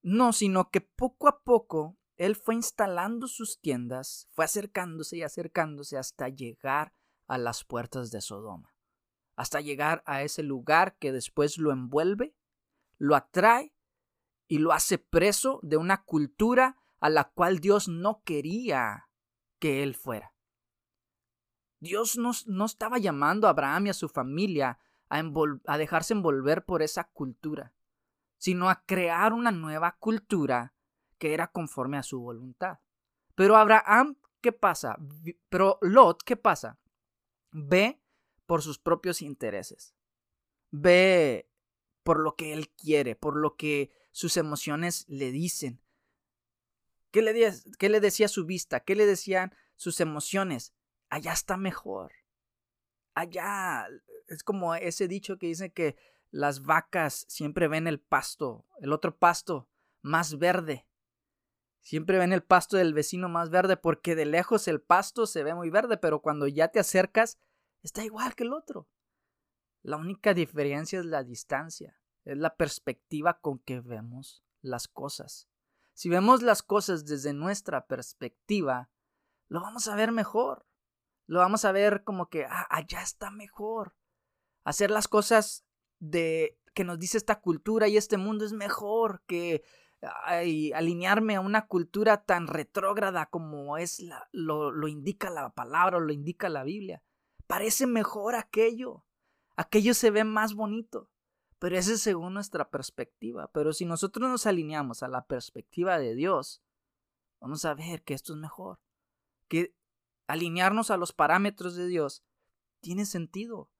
no, 0.00 0.32
sino 0.32 0.70
que 0.70 0.80
poco 0.80 1.28
a 1.28 1.42
poco 1.42 1.98
él 2.16 2.36
fue 2.36 2.54
instalando 2.54 3.26
sus 3.28 3.60
tiendas, 3.60 4.28
fue 4.30 4.46
acercándose 4.46 5.18
y 5.18 5.22
acercándose 5.22 5.98
hasta 5.98 6.30
llegar 6.30 6.94
a 7.26 7.36
las 7.36 7.64
puertas 7.64 8.10
de 8.10 8.22
Sodoma, 8.22 8.74
hasta 9.36 9.60
llegar 9.60 10.02
a 10.06 10.22
ese 10.22 10.42
lugar 10.42 10.96
que 10.98 11.12
después 11.12 11.58
lo 11.58 11.70
envuelve 11.70 12.34
lo 12.98 13.16
atrae 13.16 13.74
y 14.46 14.58
lo 14.58 14.72
hace 14.72 14.98
preso 14.98 15.60
de 15.62 15.76
una 15.76 16.04
cultura 16.04 16.76
a 17.04 17.10
la 17.10 17.24
cual 17.24 17.58
Dios 17.58 17.86
no 17.86 18.22
quería 18.24 19.10
que 19.58 19.82
él 19.82 19.94
fuera. 19.94 20.34
Dios 21.78 22.16
no, 22.16 22.30
no 22.46 22.64
estaba 22.64 22.96
llamando 22.96 23.46
a 23.46 23.50
Abraham 23.50 23.88
y 23.88 23.90
a 23.90 23.92
su 23.92 24.08
familia 24.08 24.78
a, 25.10 25.22
a 25.66 25.76
dejarse 25.76 26.14
envolver 26.14 26.64
por 26.64 26.80
esa 26.80 27.04
cultura, 27.04 27.74
sino 28.38 28.70
a 28.70 28.86
crear 28.86 29.34
una 29.34 29.50
nueva 29.50 29.98
cultura 29.98 30.72
que 31.18 31.34
era 31.34 31.48
conforme 31.48 31.98
a 31.98 32.02
su 32.02 32.22
voluntad. 32.22 32.78
Pero 33.34 33.56
Abraham, 33.56 34.16
¿qué 34.40 34.52
pasa? 34.52 34.96
Pero 35.50 35.76
Lot, 35.82 36.22
¿qué 36.22 36.38
pasa? 36.38 36.80
Ve 37.50 38.00
por 38.46 38.62
sus 38.62 38.78
propios 38.78 39.20
intereses. 39.20 39.94
Ve 40.70 41.50
por 42.02 42.18
lo 42.18 42.34
que 42.34 42.54
él 42.54 42.70
quiere, 42.70 43.14
por 43.14 43.36
lo 43.36 43.56
que 43.56 43.90
sus 44.10 44.38
emociones 44.38 45.04
le 45.06 45.32
dicen. 45.32 45.83
¿Qué 47.14 47.22
le, 47.22 48.00
decía 48.00 48.26
su 48.26 48.44
vista? 48.44 48.80
¿Qué 48.80 48.96
le 48.96 49.06
decían 49.06 49.54
sus 49.76 50.00
emociones? 50.00 50.74
Allá 51.08 51.32
está 51.32 51.56
mejor. 51.56 52.10
Allá 53.14 53.86
es 54.26 54.42
como 54.42 54.74
ese 54.74 55.06
dicho 55.06 55.38
que 55.38 55.46
dice 55.46 55.72
que 55.72 55.96
las 56.32 56.64
vacas 56.64 57.24
siempre 57.28 57.68
ven 57.68 57.86
el 57.86 58.00
pasto, 58.00 58.66
el 58.80 58.92
otro 58.92 59.16
pasto 59.16 59.68
más 60.02 60.38
verde. 60.38 60.88
Siempre 61.82 62.18
ven 62.18 62.32
el 62.32 62.42
pasto 62.42 62.76
del 62.78 62.94
vecino 62.94 63.28
más 63.28 63.48
verde 63.48 63.76
porque 63.76 64.16
de 64.16 64.26
lejos 64.26 64.66
el 64.66 64.80
pasto 64.80 65.28
se 65.28 65.44
ve 65.44 65.54
muy 65.54 65.70
verde, 65.70 65.96
pero 65.96 66.20
cuando 66.20 66.48
ya 66.48 66.66
te 66.66 66.80
acercas 66.80 67.38
está 67.84 68.04
igual 68.04 68.34
que 68.34 68.42
el 68.42 68.52
otro. 68.52 68.88
La 69.82 69.98
única 69.98 70.34
diferencia 70.34 70.98
es 70.98 71.06
la 71.06 71.22
distancia, 71.22 71.96
es 72.24 72.38
la 72.38 72.56
perspectiva 72.56 73.38
con 73.38 73.60
que 73.60 73.78
vemos 73.78 74.42
las 74.62 74.88
cosas. 74.88 75.48
Si 75.94 76.08
vemos 76.08 76.42
las 76.42 76.62
cosas 76.62 77.06
desde 77.06 77.32
nuestra 77.32 77.86
perspectiva, 77.86 78.90
lo 79.48 79.60
vamos 79.60 79.88
a 79.88 79.96
ver 79.96 80.12
mejor. 80.12 80.66
Lo 81.26 81.38
vamos 81.38 81.64
a 81.64 81.72
ver 81.72 82.04
como 82.04 82.28
que, 82.28 82.44
ah, 82.44 82.66
allá 82.68 83.00
está 83.02 83.30
mejor. 83.30 83.96
Hacer 84.64 84.90
las 84.90 85.08
cosas 85.08 85.64
de 86.00 86.58
que 86.74 86.84
nos 86.84 86.98
dice 86.98 87.16
esta 87.16 87.40
cultura 87.40 87.88
y 87.88 87.96
este 87.96 88.16
mundo 88.16 88.44
es 88.44 88.52
mejor 88.52 89.22
que 89.26 89.62
alinearme 90.74 91.36
a 91.36 91.40
una 91.40 91.66
cultura 91.66 92.24
tan 92.24 92.46
retrógrada 92.46 93.26
como 93.26 93.78
es 93.78 94.00
la, 94.00 94.28
lo, 94.32 94.70
lo 94.70 94.88
indica 94.88 95.30
la 95.30 95.54
palabra 95.54 95.96
o 95.96 96.00
lo 96.00 96.12
indica 96.12 96.50
la 96.50 96.62
Biblia. 96.62 97.02
Parece 97.46 97.86
mejor 97.86 98.34
aquello 98.34 99.04
aquello 99.56 99.94
se 99.94 100.10
ve 100.10 100.24
más 100.24 100.54
bonito. 100.54 101.10
Pero 101.64 101.78
ese 101.78 101.94
es 101.94 102.02
según 102.02 102.34
nuestra 102.34 102.68
perspectiva. 102.68 103.50
Pero 103.50 103.72
si 103.72 103.86
nosotros 103.86 104.28
nos 104.28 104.44
alineamos 104.44 105.02
a 105.02 105.08
la 105.08 105.24
perspectiva 105.24 105.98
de 105.98 106.14
Dios, 106.14 106.62
vamos 107.40 107.64
a 107.64 107.72
ver 107.72 108.02
que 108.02 108.12
esto 108.12 108.34
es 108.34 108.38
mejor. 108.38 108.80
Que 109.48 109.74
alinearnos 110.26 110.90
a 110.90 110.98
los 110.98 111.14
parámetros 111.14 111.74
de 111.74 111.86
Dios 111.86 112.22
tiene 112.80 113.06
sentido. 113.06 113.70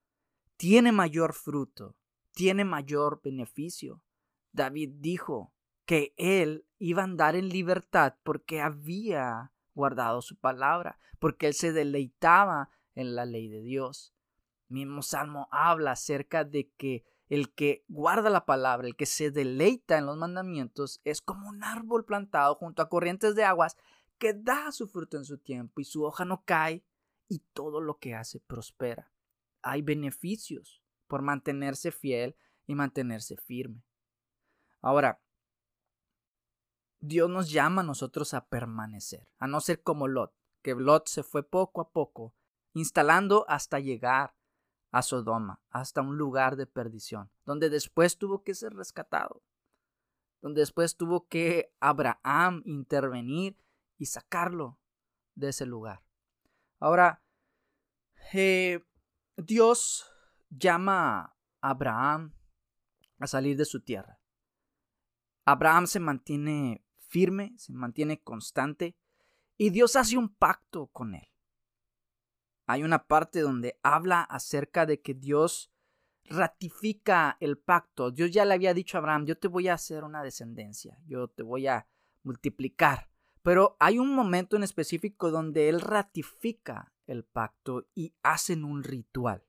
Tiene 0.57 0.93
mayor 0.93 1.35
fruto. 1.35 1.95
Tiene 2.33 2.65
mayor 2.65 3.21
beneficio. 3.23 4.01
David 4.53 4.93
dijo 5.01 5.53
que 5.85 6.15
él 6.17 6.65
iba 6.79 7.03
a 7.03 7.05
andar 7.05 7.37
en 7.37 7.51
libertad 7.51 8.15
porque 8.23 8.63
había 8.63 9.53
guardado 9.75 10.23
su 10.23 10.37
palabra, 10.37 10.99
porque 11.19 11.49
él 11.49 11.53
se 11.53 11.75
deleitaba 11.75 12.71
en 12.95 13.15
la 13.15 13.27
ley 13.27 13.49
de 13.49 13.61
Dios 13.61 14.15
mismo 14.75 15.03
Salmo 15.03 15.49
habla 15.51 15.93
acerca 15.93 16.45
de 16.45 16.71
que 16.77 17.05
el 17.29 17.53
que 17.53 17.85
guarda 17.89 18.31
la 18.31 18.45
palabra, 18.45 18.87
el 18.87 18.97
que 18.97 19.07
se 19.07 19.31
deleita 19.31 19.99
en 19.99 20.07
los 20.07 20.17
mandamientos, 20.17 21.01
es 21.05 21.21
como 21.21 21.49
un 21.49 21.65
árbol 21.65 22.05
plantado 22.05 22.55
junto 22.55 22.83
a 22.83 22.89
corrientes 22.89 23.35
de 23.35 23.45
aguas 23.45 23.77
que 24.19 24.35
da 24.35 24.73
su 24.73 24.87
fruto 24.87 25.17
en 25.17 25.25
su 25.25 25.39
tiempo 25.39 25.81
y 25.81 25.85
su 25.85 26.05
hoja 26.05 26.25
no 26.25 26.45
cae 26.45 26.85
y 27.29 27.41
todo 27.53 27.81
lo 27.81 27.99
que 27.99 28.15
hace 28.15 28.41
prospera. 28.41 29.13
Hay 29.63 29.83
beneficios 29.83 30.83
por 31.07 31.23
mantenerse 31.23 31.91
fiel 31.91 32.37
y 32.67 32.75
mantenerse 32.75 33.37
firme. 33.37 33.83
Ahora, 34.81 35.21
Dios 37.01 37.29
nos 37.29 37.51
llama 37.51 37.83
a 37.83 37.85
nosotros 37.85 38.35
a 38.35 38.47
permanecer, 38.47 39.29
a 39.39 39.47
no 39.47 39.61
ser 39.61 39.83
como 39.83 40.09
Lot, 40.09 40.33
que 40.63 40.75
Lot 40.75 41.09
se 41.09 41.23
fue 41.23 41.43
poco 41.43 41.81
a 41.81 41.91
poco, 41.91 42.35
instalando 42.73 43.45
hasta 43.49 43.79
llegar 43.79 44.35
a 44.95 45.03
Sodoma, 45.03 45.61
hasta 45.71 46.03
un 46.03 46.17
lugar 46.17 46.55
de 46.55 46.69
perdición, 46.69 47.29
donde 47.45 47.69
después 47.69 48.17
tuvo 48.17 48.45
que 48.45 48.55
ser 48.55 48.75
rescatado, 48.75 49.43
donde 50.41 50.61
después 50.61 50.97
tuvo 50.97 51.27
que 51.27 51.75
Abraham 51.81 52.63
intervenir 52.65 53.59
y 53.99 54.07
sacarlo 54.07 54.79
de 55.35 55.49
ese 55.49 55.67
lugar. 55.67 56.05
Ahora, 56.79 57.25
eh, 58.33 58.85
Dios 59.37 60.07
llama 60.49 61.35
a 61.61 61.71
Abraham 61.71 62.33
a 63.19 63.27
salir 63.27 63.57
de 63.57 63.65
su 63.65 63.81
tierra. 63.81 64.21
Abraham 65.45 65.89
se 65.89 65.99
mantiene 65.99 66.85
firme, 67.09 67.53
se 67.59 67.73
mantiene 67.73 68.23
constante 68.23 68.97
y 69.57 69.71
Dios 69.71 69.97
hace 69.97 70.17
un 70.17 70.33
pacto 70.33 70.87
con 70.87 71.17
él. 71.17 71.29
Hay 72.67 72.83
una 72.83 73.07
parte 73.07 73.41
donde 73.41 73.79
habla 73.83 74.23
acerca 74.23 74.87
de 74.87 75.01
que 75.01 75.15
Dios 75.15 75.71
ratifica 76.25 77.37
el 77.41 77.59
pacto. 77.59 78.11
Dios 78.11 78.31
ya 78.31 78.45
le 78.45 78.55
había 78.55 78.75
dicho 78.75 78.97
a 78.97 79.01
Abraham, 79.01 79.27
yo 79.27 79.39
te 79.39 79.49
voy 79.49 79.69
a 79.69 79.75
hacer 79.75 80.05
una 80.05 80.23
descendencia, 80.23 80.99
yo 81.07 81.29
te 81.29 81.43
voy 81.43 81.67
a 81.67 81.87
multiplicar. 82.23 83.11
Pero 83.43 83.77
hay 83.79 83.99
un 83.99 84.15
momento 84.15 84.57
en 84.57 84.63
específico 84.63 85.31
donde 85.31 85.69
Él 85.69 85.81
ratifica 85.81 86.95
el 87.07 87.25
pacto 87.25 87.87
y 87.95 88.15
hacen 88.23 88.65
un 88.65 88.83
ritual. 88.83 89.45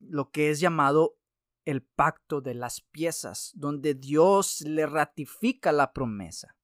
Lo 0.00 0.30
que 0.30 0.50
es 0.50 0.58
llamado 0.58 1.18
el 1.64 1.82
pacto 1.82 2.40
de 2.40 2.54
las 2.54 2.80
piezas, 2.80 3.52
donde 3.54 3.94
Dios 3.94 4.60
le 4.62 4.86
ratifica 4.86 5.72
la 5.72 5.92
promesa. 5.92 6.55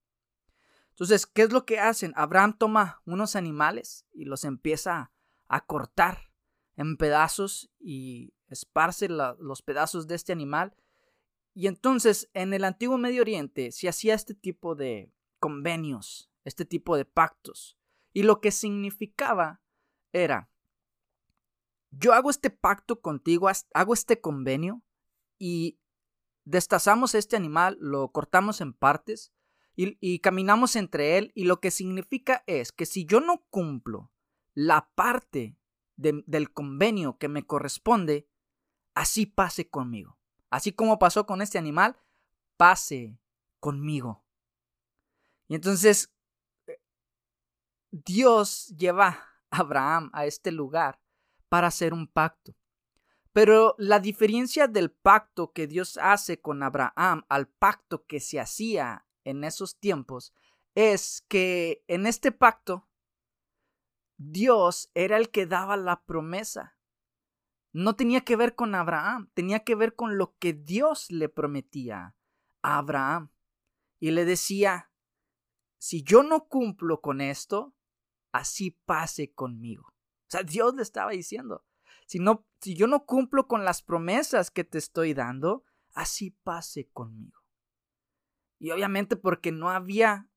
Entonces, 0.92 1.26
¿qué 1.26 1.42
es 1.42 1.52
lo 1.52 1.66
que 1.66 1.80
hacen? 1.80 2.12
Abraham 2.16 2.56
toma 2.56 3.02
unos 3.04 3.36
animales 3.36 4.06
y 4.12 4.24
los 4.24 4.44
empieza 4.44 5.12
a 5.48 5.66
cortar 5.66 6.32
en 6.76 6.96
pedazos 6.96 7.70
y 7.78 8.32
esparce 8.48 9.08
los 9.08 9.62
pedazos 9.62 10.06
de 10.06 10.14
este 10.14 10.32
animal 10.32 10.76
y 11.54 11.66
entonces 11.66 12.30
en 12.32 12.54
el 12.54 12.64
antiguo 12.64 12.98
Medio 12.98 13.22
Oriente 13.22 13.72
se 13.72 13.88
hacía 13.88 14.14
este 14.14 14.34
tipo 14.34 14.74
de 14.74 15.12
convenios, 15.38 16.30
este 16.44 16.64
tipo 16.64 16.96
de 16.96 17.04
pactos. 17.04 17.78
Y 18.12 18.22
lo 18.22 18.40
que 18.40 18.50
significaba 18.50 19.60
era, 20.12 20.50
yo 21.90 22.12
hago 22.14 22.30
este 22.30 22.50
pacto 22.50 23.00
contigo, 23.00 23.48
hago 23.74 23.94
este 23.94 24.20
convenio 24.20 24.82
y 25.38 25.78
destazamos 26.44 27.14
este 27.14 27.36
animal, 27.36 27.76
lo 27.80 28.10
cortamos 28.12 28.60
en 28.60 28.72
partes 28.72 29.32
y, 29.74 30.18
caminamos 30.18 30.76
entre 30.76 31.16
él 31.16 31.32
y 31.34 31.44
lo 31.44 31.60
que 31.60 31.70
significa 31.70 32.44
es 32.46 32.72
que 32.72 32.84
si 32.84 33.06
yo 33.06 33.20
no 33.20 33.44
cumplo 33.48 34.10
la 34.54 34.90
parte 34.94 35.56
del 35.96 36.52
convenio 36.52 37.16
que 37.16 37.28
me 37.28 37.46
corresponde, 37.46 38.28
así 38.94 39.24
pase 39.24 39.70
conmigo. 39.70 40.18
Así 40.50 40.72
como 40.72 40.98
pasó 40.98 41.24
con 41.24 41.40
este 41.40 41.56
animal, 41.56 41.96
pase 42.58 43.18
conmigo. 43.60 44.24
Y 45.48 45.54
entonces 45.54 46.12
eh, 46.66 46.80
Dios 47.90 48.74
lleva 48.76 49.08
a 49.50 49.58
Abraham 49.58 50.10
a 50.12 50.26
este 50.26 50.52
lugar 50.52 51.00
para 51.48 51.68
hacer 51.68 51.94
un 51.94 52.06
pacto. 52.06 52.54
Pero 53.32 53.74
la 53.78 53.98
diferencia 53.98 54.68
del 54.68 54.90
pacto 54.90 55.52
que 55.52 55.66
Dios 55.66 55.96
hace 55.96 56.40
con 56.40 56.62
Abraham 56.62 57.24
al 57.30 57.48
pacto 57.48 58.04
que 58.04 58.20
se 58.20 58.38
hacía 58.38 59.06
en 59.24 59.44
esos 59.44 59.78
tiempos 59.78 60.32
es 60.74 61.24
que 61.28 61.84
en 61.86 62.06
este 62.06 62.32
pacto 62.32 62.88
Dios 64.16 64.90
era 64.94 65.16
el 65.16 65.30
que 65.30 65.46
daba 65.46 65.76
la 65.76 66.02
promesa 66.04 66.76
no 67.72 67.96
tenía 67.96 68.20
que 68.22 68.36
ver 68.36 68.54
con 68.54 68.74
Abraham, 68.74 69.30
tenía 69.34 69.60
que 69.60 69.74
ver 69.74 69.94
con 69.94 70.18
lo 70.18 70.36
que 70.36 70.52
Dios 70.52 71.10
le 71.10 71.28
prometía 71.28 72.14
a 72.60 72.78
Abraham. 72.78 73.30
Y 73.98 74.10
le 74.10 74.24
decía, 74.24 74.90
si 75.78 76.02
yo 76.02 76.22
no 76.22 76.48
cumplo 76.48 77.00
con 77.00 77.20
esto, 77.20 77.74
así 78.30 78.72
pase 78.84 79.32
conmigo. 79.32 79.88
O 79.88 80.28
sea, 80.28 80.42
Dios 80.42 80.74
le 80.74 80.82
estaba 80.82 81.12
diciendo, 81.12 81.64
si, 82.06 82.18
no, 82.18 82.46
si 82.60 82.74
yo 82.74 82.86
no 82.86 83.06
cumplo 83.06 83.48
con 83.48 83.64
las 83.64 83.82
promesas 83.82 84.50
que 84.50 84.64
te 84.64 84.78
estoy 84.78 85.14
dando, 85.14 85.64
así 85.94 86.30
pase 86.30 86.88
conmigo. 86.92 87.41
Y 88.62 88.70
obviamente 88.70 89.16
porque 89.16 89.50
no 89.50 89.70
había 89.70 90.28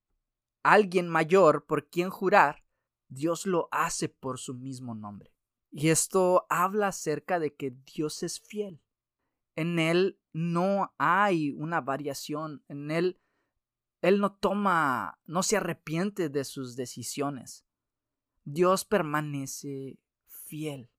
alguien 0.63 1.07
mayor 1.07 1.67
por 1.67 1.91
quien 1.91 2.09
jurar, 2.09 2.65
Dios 3.07 3.45
lo 3.45 3.69
hace 3.69 4.09
por 4.09 4.39
su 4.39 4.55
mismo 4.55 4.95
nombre. 4.95 5.31
Y 5.69 5.89
esto 5.89 6.47
habla 6.49 6.87
acerca 6.87 7.39
de 7.39 7.53
que 7.53 7.77
Dios 7.93 8.23
es 8.23 8.39
fiel. 8.39 8.81
En 9.55 9.77
Él 9.77 10.19
no 10.33 10.91
hay 10.97 11.51
una 11.51 11.81
variación. 11.81 12.63
En 12.67 12.89
Él, 12.89 13.21
Él 14.01 14.19
no 14.19 14.33
toma, 14.33 15.19
no 15.25 15.43
se 15.43 15.57
arrepiente 15.57 16.29
de 16.29 16.45
sus 16.45 16.75
decisiones. 16.75 17.63
Dios 18.43 18.85
permanece 18.85 19.99
fiel. 20.25 20.89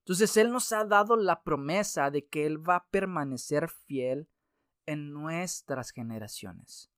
Entonces 0.00 0.36
Él 0.36 0.50
nos 0.50 0.72
ha 0.72 0.84
dado 0.84 1.14
la 1.14 1.44
promesa 1.44 2.10
de 2.10 2.26
que 2.26 2.44
Él 2.44 2.58
va 2.58 2.74
a 2.74 2.88
permanecer 2.88 3.68
fiel 3.68 4.28
en 4.86 5.12
nuestras 5.12 5.90
generaciones. 5.90 6.90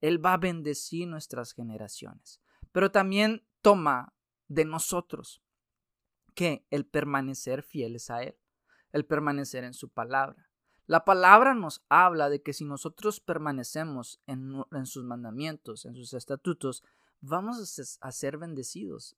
Él 0.00 0.24
va 0.24 0.34
a 0.34 0.38
bendecir 0.38 1.08
nuestras 1.08 1.52
generaciones. 1.52 2.40
Pero 2.72 2.90
también 2.90 3.46
toma 3.62 4.14
de 4.48 4.64
nosotros 4.64 5.42
que 6.34 6.66
el 6.70 6.86
permanecer 6.86 7.62
fieles 7.62 8.10
a 8.10 8.22
Él, 8.22 8.36
el 8.92 9.06
permanecer 9.06 9.64
en 9.64 9.74
su 9.74 9.88
palabra. 9.88 10.50
La 10.86 11.04
palabra 11.04 11.54
nos 11.54 11.84
habla 11.88 12.28
de 12.28 12.42
que 12.42 12.52
si 12.52 12.64
nosotros 12.64 13.18
permanecemos 13.18 14.20
en, 14.26 14.64
sus 14.84 15.04
mandamientos, 15.04 15.84
en 15.84 15.96
sus 15.96 16.14
estatutos, 16.14 16.84
vamos 17.20 17.98
a 18.00 18.12
ser 18.12 18.38
bendecidos. 18.38 19.16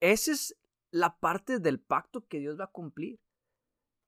Esa 0.00 0.32
es 0.32 0.56
la 0.90 1.18
parte 1.18 1.60
del 1.60 1.78
pacto 1.78 2.26
que 2.26 2.40
Dios 2.40 2.58
va 2.58 2.64
a 2.64 2.72
cumplir. 2.72 3.20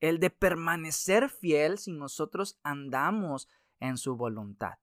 El 0.00 0.18
de 0.18 0.30
permanecer 0.30 1.28
fiel 1.28 1.78
si 1.78 1.92
nosotros 1.92 2.58
andamos 2.62 3.48
en 3.78 3.96
su 3.96 4.16
voluntad. 4.16 4.78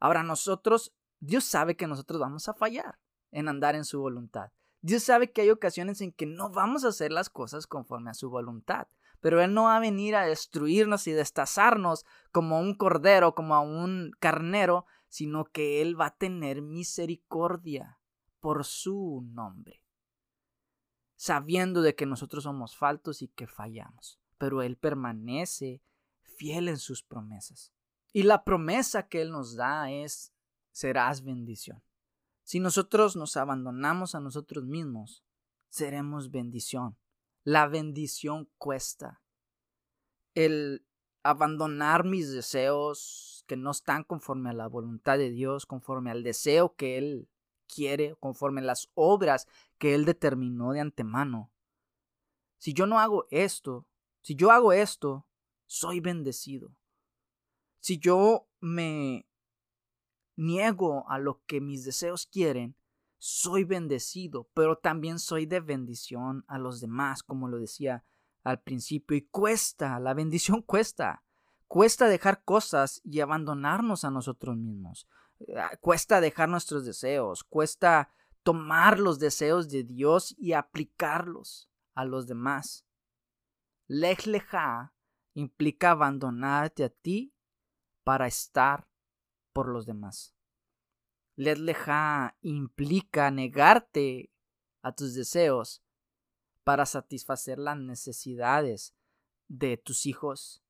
Ahora 0.00 0.22
nosotros, 0.22 0.94
Dios 1.20 1.44
sabe 1.44 1.76
que 1.76 1.86
nosotros 1.86 2.20
vamos 2.20 2.48
a 2.48 2.54
fallar 2.54 2.98
en 3.30 3.48
andar 3.48 3.74
en 3.74 3.84
su 3.84 4.00
voluntad. 4.00 4.52
Dios 4.80 5.02
sabe 5.02 5.32
que 5.32 5.42
hay 5.42 5.50
ocasiones 5.50 6.00
en 6.00 6.12
que 6.12 6.26
no 6.26 6.50
vamos 6.50 6.84
a 6.84 6.88
hacer 6.88 7.12
las 7.12 7.30
cosas 7.30 7.66
conforme 7.66 8.10
a 8.10 8.14
su 8.14 8.30
voluntad, 8.30 8.86
pero 9.20 9.42
Él 9.42 9.52
no 9.52 9.64
va 9.64 9.76
a 9.76 9.80
venir 9.80 10.14
a 10.14 10.24
destruirnos 10.24 11.06
y 11.08 11.12
destazarnos 11.12 12.04
como 12.30 12.60
un 12.60 12.74
cordero, 12.74 13.34
como 13.34 13.54
a 13.54 13.60
un 13.60 14.12
carnero, 14.20 14.86
sino 15.08 15.46
que 15.46 15.82
Él 15.82 16.00
va 16.00 16.06
a 16.06 16.16
tener 16.16 16.62
misericordia 16.62 17.98
por 18.40 18.64
su 18.64 19.26
nombre, 19.32 19.82
sabiendo 21.18 21.82
de 21.82 21.96
que 21.96 22.06
nosotros 22.06 22.44
somos 22.44 22.76
faltos 22.76 23.22
y 23.22 23.28
que 23.28 23.48
fallamos, 23.48 24.20
pero 24.38 24.62
Él 24.62 24.76
permanece 24.76 25.82
fiel 26.22 26.68
en 26.68 26.78
sus 26.78 27.02
promesas. 27.02 27.72
Y 28.12 28.22
la 28.22 28.44
promesa 28.44 29.08
que 29.08 29.20
Él 29.20 29.32
nos 29.32 29.56
da 29.56 29.90
es, 29.90 30.32
serás 30.70 31.24
bendición. 31.24 31.82
Si 32.44 32.60
nosotros 32.60 33.16
nos 33.16 33.36
abandonamos 33.36 34.14
a 34.14 34.20
nosotros 34.20 34.64
mismos, 34.64 35.24
seremos 35.68 36.30
bendición. 36.30 36.96
La 37.42 37.66
bendición 37.66 38.48
cuesta. 38.56 39.20
El 40.34 40.86
abandonar 41.24 42.04
mis 42.04 42.30
deseos 42.30 43.44
que 43.48 43.56
no 43.56 43.72
están 43.72 44.04
conforme 44.04 44.50
a 44.50 44.54
la 44.54 44.68
voluntad 44.68 45.18
de 45.18 45.30
Dios, 45.30 45.66
conforme 45.66 46.12
al 46.12 46.22
deseo 46.22 46.76
que 46.76 46.96
Él 46.96 47.28
quiere, 47.72 48.16
conforme 48.18 48.62
las 48.62 48.90
obras 48.94 49.46
que 49.78 49.94
Él 49.94 50.04
determinó 50.04 50.72
de 50.72 50.80
antemano. 50.80 51.52
Si 52.56 52.72
yo 52.72 52.86
no 52.86 52.98
hago 52.98 53.26
esto, 53.30 53.86
si 54.22 54.34
yo 54.34 54.50
hago 54.50 54.72
esto, 54.72 55.26
soy 55.66 56.00
bendecido. 56.00 56.72
Si 57.80 57.98
yo 57.98 58.48
me 58.60 59.28
niego 60.36 61.08
a 61.08 61.18
lo 61.18 61.42
que 61.46 61.60
mis 61.60 61.84
deseos 61.84 62.26
quieren, 62.26 62.76
soy 63.18 63.64
bendecido, 63.64 64.48
pero 64.54 64.78
también 64.78 65.18
soy 65.18 65.46
de 65.46 65.60
bendición 65.60 66.44
a 66.46 66.58
los 66.58 66.80
demás, 66.80 67.22
como 67.22 67.48
lo 67.48 67.58
decía 67.58 68.04
al 68.44 68.60
principio, 68.62 69.16
y 69.16 69.22
cuesta, 69.22 69.98
la 69.98 70.14
bendición 70.14 70.62
cuesta, 70.66 71.24
cuesta 71.66 72.08
dejar 72.08 72.44
cosas 72.44 73.00
y 73.04 73.20
abandonarnos 73.20 74.04
a 74.04 74.10
nosotros 74.10 74.56
mismos. 74.56 75.06
Ah, 75.56 75.76
cuesta 75.80 76.20
dejar 76.20 76.48
nuestros 76.48 76.84
deseos, 76.84 77.44
cuesta 77.44 78.12
tomar 78.42 78.98
los 78.98 79.18
deseos 79.18 79.68
de 79.68 79.84
Dios 79.84 80.34
y 80.38 80.52
aplicarlos 80.52 81.70
a 81.94 82.04
los 82.04 82.26
demás. 82.26 82.84
Lej 83.86 84.26
leja 84.26 84.94
implica 85.34 85.92
abandonarte 85.92 86.84
a 86.84 86.88
ti 86.88 87.34
para 88.02 88.26
estar 88.26 88.88
por 89.52 89.68
los 89.68 89.86
demás. 89.86 90.34
Lej 91.36 91.58
leja 91.58 92.36
implica 92.40 93.30
negarte 93.30 94.32
a 94.82 94.92
tus 94.92 95.14
deseos 95.14 95.82
para 96.64 96.84
satisfacer 96.84 97.58
las 97.58 97.78
necesidades 97.78 98.94
de 99.46 99.76
tus 99.76 100.04
hijos, 100.04 100.62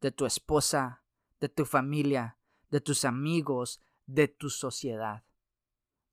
de 0.00 0.12
tu 0.12 0.24
esposa, 0.24 1.04
de 1.40 1.48
tu 1.48 1.64
familia, 1.64 2.38
de 2.70 2.80
tus 2.80 3.04
amigos, 3.04 3.80
de 4.06 4.28
tu 4.28 4.50
sociedad. 4.50 5.24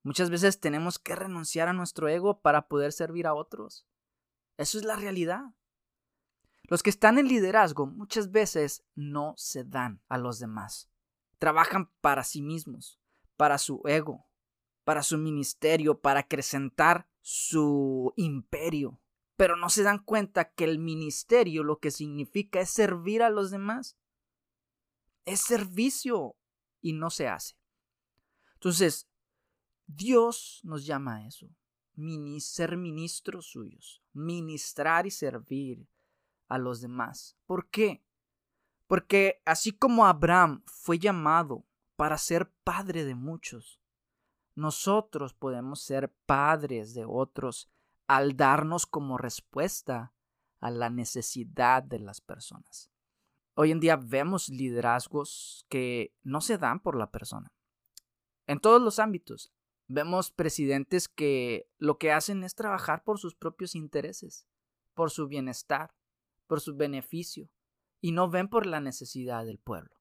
Muchas 0.02 0.30
veces 0.30 0.58
tenemos 0.58 0.98
que 0.98 1.14
renunciar 1.14 1.68
a 1.68 1.72
nuestro 1.72 2.08
ego 2.08 2.40
para 2.40 2.66
poder 2.68 2.92
servir 2.92 3.26
a 3.26 3.34
otros. 3.34 3.86
Eso 4.56 4.78
es 4.78 4.84
la 4.84 4.96
realidad. 4.96 5.54
Los 6.64 6.82
que 6.82 6.90
están 6.90 7.18
en 7.18 7.28
liderazgo 7.28 7.86
muchas 7.86 8.30
veces 8.30 8.84
no 8.94 9.34
se 9.36 9.64
dan 9.64 10.02
a 10.08 10.18
los 10.18 10.38
demás. 10.38 10.90
Trabajan 11.38 11.90
para 12.00 12.24
sí 12.24 12.42
mismos, 12.42 13.00
para 13.36 13.58
su 13.58 13.82
ego, 13.84 14.26
para 14.84 15.02
su 15.02 15.18
ministerio, 15.18 16.00
para 16.00 16.20
acrecentar 16.20 17.08
su 17.20 18.12
imperio. 18.16 19.00
Pero 19.36 19.56
no 19.56 19.68
se 19.70 19.82
dan 19.82 19.98
cuenta 19.98 20.52
que 20.52 20.64
el 20.64 20.78
ministerio 20.78 21.64
lo 21.64 21.78
que 21.78 21.90
significa 21.90 22.60
es 22.60 22.70
servir 22.70 23.22
a 23.22 23.30
los 23.30 23.50
demás. 23.50 23.96
Es 25.24 25.40
servicio 25.40 26.36
y 26.80 26.92
no 26.92 27.10
se 27.10 27.28
hace. 27.28 27.61
Entonces, 28.62 29.08
Dios 29.88 30.60
nos 30.62 30.86
llama 30.86 31.16
a 31.16 31.26
eso, 31.26 31.50
ser 32.38 32.76
ministros 32.76 33.46
suyos, 33.46 34.00
ministrar 34.12 35.04
y 35.04 35.10
servir 35.10 35.88
a 36.46 36.58
los 36.58 36.80
demás. 36.80 37.36
¿Por 37.44 37.68
qué? 37.70 38.04
Porque 38.86 39.42
así 39.44 39.72
como 39.72 40.06
Abraham 40.06 40.62
fue 40.66 41.00
llamado 41.00 41.66
para 41.96 42.16
ser 42.18 42.52
padre 42.62 43.04
de 43.04 43.16
muchos, 43.16 43.80
nosotros 44.54 45.34
podemos 45.34 45.82
ser 45.82 46.14
padres 46.24 46.94
de 46.94 47.04
otros 47.04 47.68
al 48.06 48.36
darnos 48.36 48.86
como 48.86 49.18
respuesta 49.18 50.14
a 50.60 50.70
la 50.70 50.88
necesidad 50.88 51.82
de 51.82 51.98
las 51.98 52.20
personas. 52.20 52.92
Hoy 53.54 53.72
en 53.72 53.80
día 53.80 53.96
vemos 53.96 54.48
liderazgos 54.48 55.66
que 55.68 56.14
no 56.22 56.40
se 56.40 56.58
dan 56.58 56.78
por 56.78 56.96
la 56.96 57.10
persona, 57.10 57.52
en 58.46 58.60
todos 58.60 58.80
los 58.80 58.98
ámbitos. 58.98 59.52
Vemos 59.88 60.30
presidentes 60.30 61.08
que 61.08 61.70
lo 61.78 61.98
que 61.98 62.12
hacen 62.12 62.44
es 62.44 62.54
trabajar 62.54 63.04
por 63.04 63.18
sus 63.18 63.34
propios 63.34 63.74
intereses, 63.74 64.46
por 64.94 65.10
su 65.10 65.28
bienestar, 65.28 65.94
por 66.46 66.60
su 66.60 66.76
beneficio, 66.76 67.50
y 68.00 68.12
no 68.12 68.30
ven 68.30 68.48
por 68.48 68.66
la 68.66 68.80
necesidad 68.80 69.44
del 69.44 69.58
pueblo. 69.58 69.96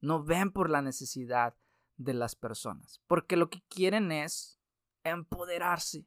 No 0.00 0.24
ven 0.24 0.52
por 0.52 0.70
la 0.70 0.82
necesidad 0.82 1.56
de 1.96 2.14
las 2.14 2.34
personas, 2.34 3.02
porque 3.06 3.36
lo 3.36 3.50
que 3.50 3.62
quieren 3.68 4.10
es 4.10 4.58
empoderarse. 5.04 6.06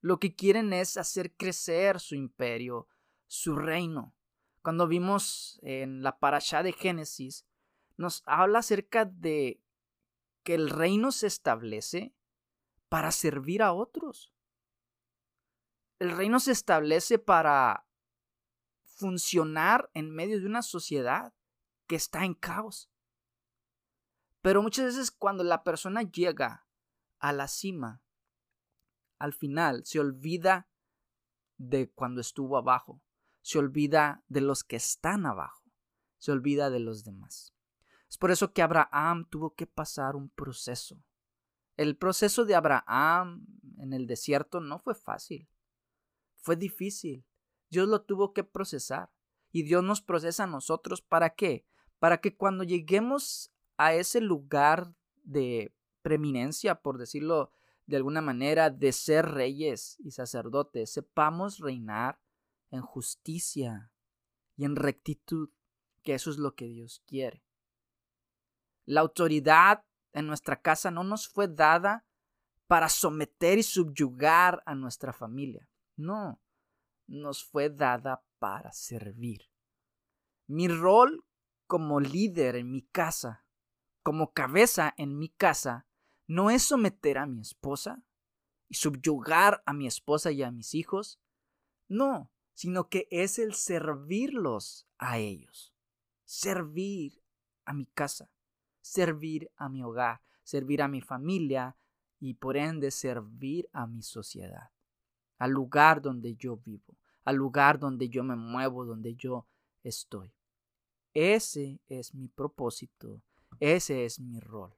Lo 0.00 0.20
que 0.20 0.34
quieren 0.34 0.72
es 0.72 0.96
hacer 0.96 1.34
crecer 1.34 1.98
su 1.98 2.14
imperio, 2.14 2.86
su 3.26 3.56
reino. 3.56 4.14
Cuando 4.62 4.86
vimos 4.86 5.58
en 5.62 6.02
la 6.02 6.18
parasha 6.18 6.62
de 6.62 6.72
Génesis, 6.72 7.46
nos 7.96 8.22
habla 8.26 8.60
acerca 8.60 9.06
de 9.06 9.60
que 10.48 10.54
el 10.54 10.70
reino 10.70 11.12
se 11.12 11.26
establece 11.26 12.16
para 12.88 13.12
servir 13.12 13.62
a 13.62 13.74
otros. 13.74 14.32
El 15.98 16.16
reino 16.16 16.40
se 16.40 16.52
establece 16.52 17.18
para 17.18 17.86
funcionar 18.82 19.90
en 19.92 20.10
medio 20.10 20.40
de 20.40 20.46
una 20.46 20.62
sociedad 20.62 21.34
que 21.86 21.96
está 21.96 22.24
en 22.24 22.32
caos. 22.32 22.90
Pero 24.40 24.62
muchas 24.62 24.86
veces 24.86 25.10
cuando 25.10 25.44
la 25.44 25.64
persona 25.64 26.00
llega 26.00 26.66
a 27.18 27.34
la 27.34 27.46
cima, 27.46 28.02
al 29.18 29.34
final 29.34 29.84
se 29.84 30.00
olvida 30.00 30.70
de 31.58 31.90
cuando 31.90 32.22
estuvo 32.22 32.56
abajo, 32.56 33.02
se 33.42 33.58
olvida 33.58 34.24
de 34.28 34.40
los 34.40 34.64
que 34.64 34.76
están 34.76 35.26
abajo, 35.26 35.70
se 36.16 36.32
olvida 36.32 36.70
de 36.70 36.80
los 36.80 37.04
demás. 37.04 37.57
Es 38.08 38.16
por 38.16 38.30
eso 38.30 38.52
que 38.52 38.62
Abraham 38.62 39.26
tuvo 39.28 39.54
que 39.54 39.66
pasar 39.66 40.16
un 40.16 40.30
proceso. 40.30 41.02
El 41.76 41.96
proceso 41.96 42.44
de 42.44 42.54
Abraham 42.54 43.46
en 43.78 43.92
el 43.92 44.06
desierto 44.06 44.60
no 44.60 44.78
fue 44.78 44.94
fácil. 44.94 45.48
Fue 46.36 46.56
difícil. 46.56 47.24
Dios 47.70 47.88
lo 47.88 48.02
tuvo 48.02 48.32
que 48.32 48.44
procesar. 48.44 49.10
Y 49.52 49.62
Dios 49.62 49.82
nos 49.82 50.02
procesa 50.02 50.44
a 50.44 50.48
nosotros 50.48 51.00
para 51.00 51.30
qué? 51.30 51.66
Para 51.98 52.20
que 52.20 52.36
cuando 52.36 52.64
lleguemos 52.64 53.52
a 53.76 53.94
ese 53.94 54.20
lugar 54.20 54.94
de 55.22 55.74
preeminencia, 56.02 56.82
por 56.82 56.98
decirlo 56.98 57.52
de 57.86 57.96
alguna 57.96 58.20
manera, 58.20 58.70
de 58.70 58.92
ser 58.92 59.26
reyes 59.26 59.96
y 60.00 60.10
sacerdotes, 60.10 60.90
sepamos 60.92 61.58
reinar 61.58 62.20
en 62.70 62.82
justicia 62.82 63.90
y 64.56 64.64
en 64.64 64.76
rectitud, 64.76 65.50
que 66.02 66.14
eso 66.14 66.30
es 66.30 66.38
lo 66.38 66.54
que 66.54 66.66
Dios 66.66 67.02
quiere. 67.06 67.47
La 68.88 69.02
autoridad 69.02 69.84
en 70.14 70.26
nuestra 70.26 70.62
casa 70.62 70.90
no 70.90 71.04
nos 71.04 71.28
fue 71.28 71.46
dada 71.46 72.06
para 72.66 72.88
someter 72.88 73.58
y 73.58 73.62
subyugar 73.62 74.62
a 74.64 74.74
nuestra 74.74 75.12
familia. 75.12 75.68
No, 75.94 76.40
nos 77.06 77.44
fue 77.44 77.68
dada 77.68 78.24
para 78.38 78.72
servir. 78.72 79.50
Mi 80.46 80.68
rol 80.68 81.22
como 81.66 82.00
líder 82.00 82.56
en 82.56 82.70
mi 82.70 82.80
casa, 82.80 83.44
como 84.02 84.32
cabeza 84.32 84.94
en 84.96 85.18
mi 85.18 85.28
casa, 85.28 85.86
no 86.26 86.48
es 86.48 86.62
someter 86.62 87.18
a 87.18 87.26
mi 87.26 87.42
esposa 87.42 88.02
y 88.70 88.76
subyugar 88.76 89.62
a 89.66 89.74
mi 89.74 89.86
esposa 89.86 90.32
y 90.32 90.42
a 90.42 90.50
mis 90.50 90.74
hijos. 90.74 91.20
No, 91.88 92.32
sino 92.54 92.88
que 92.88 93.06
es 93.10 93.38
el 93.38 93.52
servirlos 93.52 94.88
a 94.96 95.18
ellos. 95.18 95.74
Servir 96.24 97.22
a 97.66 97.74
mi 97.74 97.84
casa 97.84 98.30
servir 98.88 99.50
a 99.56 99.68
mi 99.68 99.82
hogar, 99.82 100.20
servir 100.42 100.82
a 100.82 100.88
mi 100.88 101.00
familia 101.00 101.76
y 102.18 102.34
por 102.34 102.56
ende 102.56 102.90
servir 102.90 103.68
a 103.72 103.86
mi 103.86 104.02
sociedad, 104.02 104.70
al 105.38 105.50
lugar 105.50 106.00
donde 106.00 106.34
yo 106.34 106.56
vivo, 106.56 106.96
al 107.24 107.36
lugar 107.36 107.78
donde 107.78 108.08
yo 108.08 108.24
me 108.24 108.34
muevo, 108.34 108.84
donde 108.84 109.14
yo 109.14 109.46
estoy. 109.82 110.32
Ese 111.12 111.80
es 111.88 112.14
mi 112.14 112.28
propósito, 112.28 113.22
ese 113.60 114.04
es 114.04 114.20
mi 114.20 114.40
rol. 114.40 114.74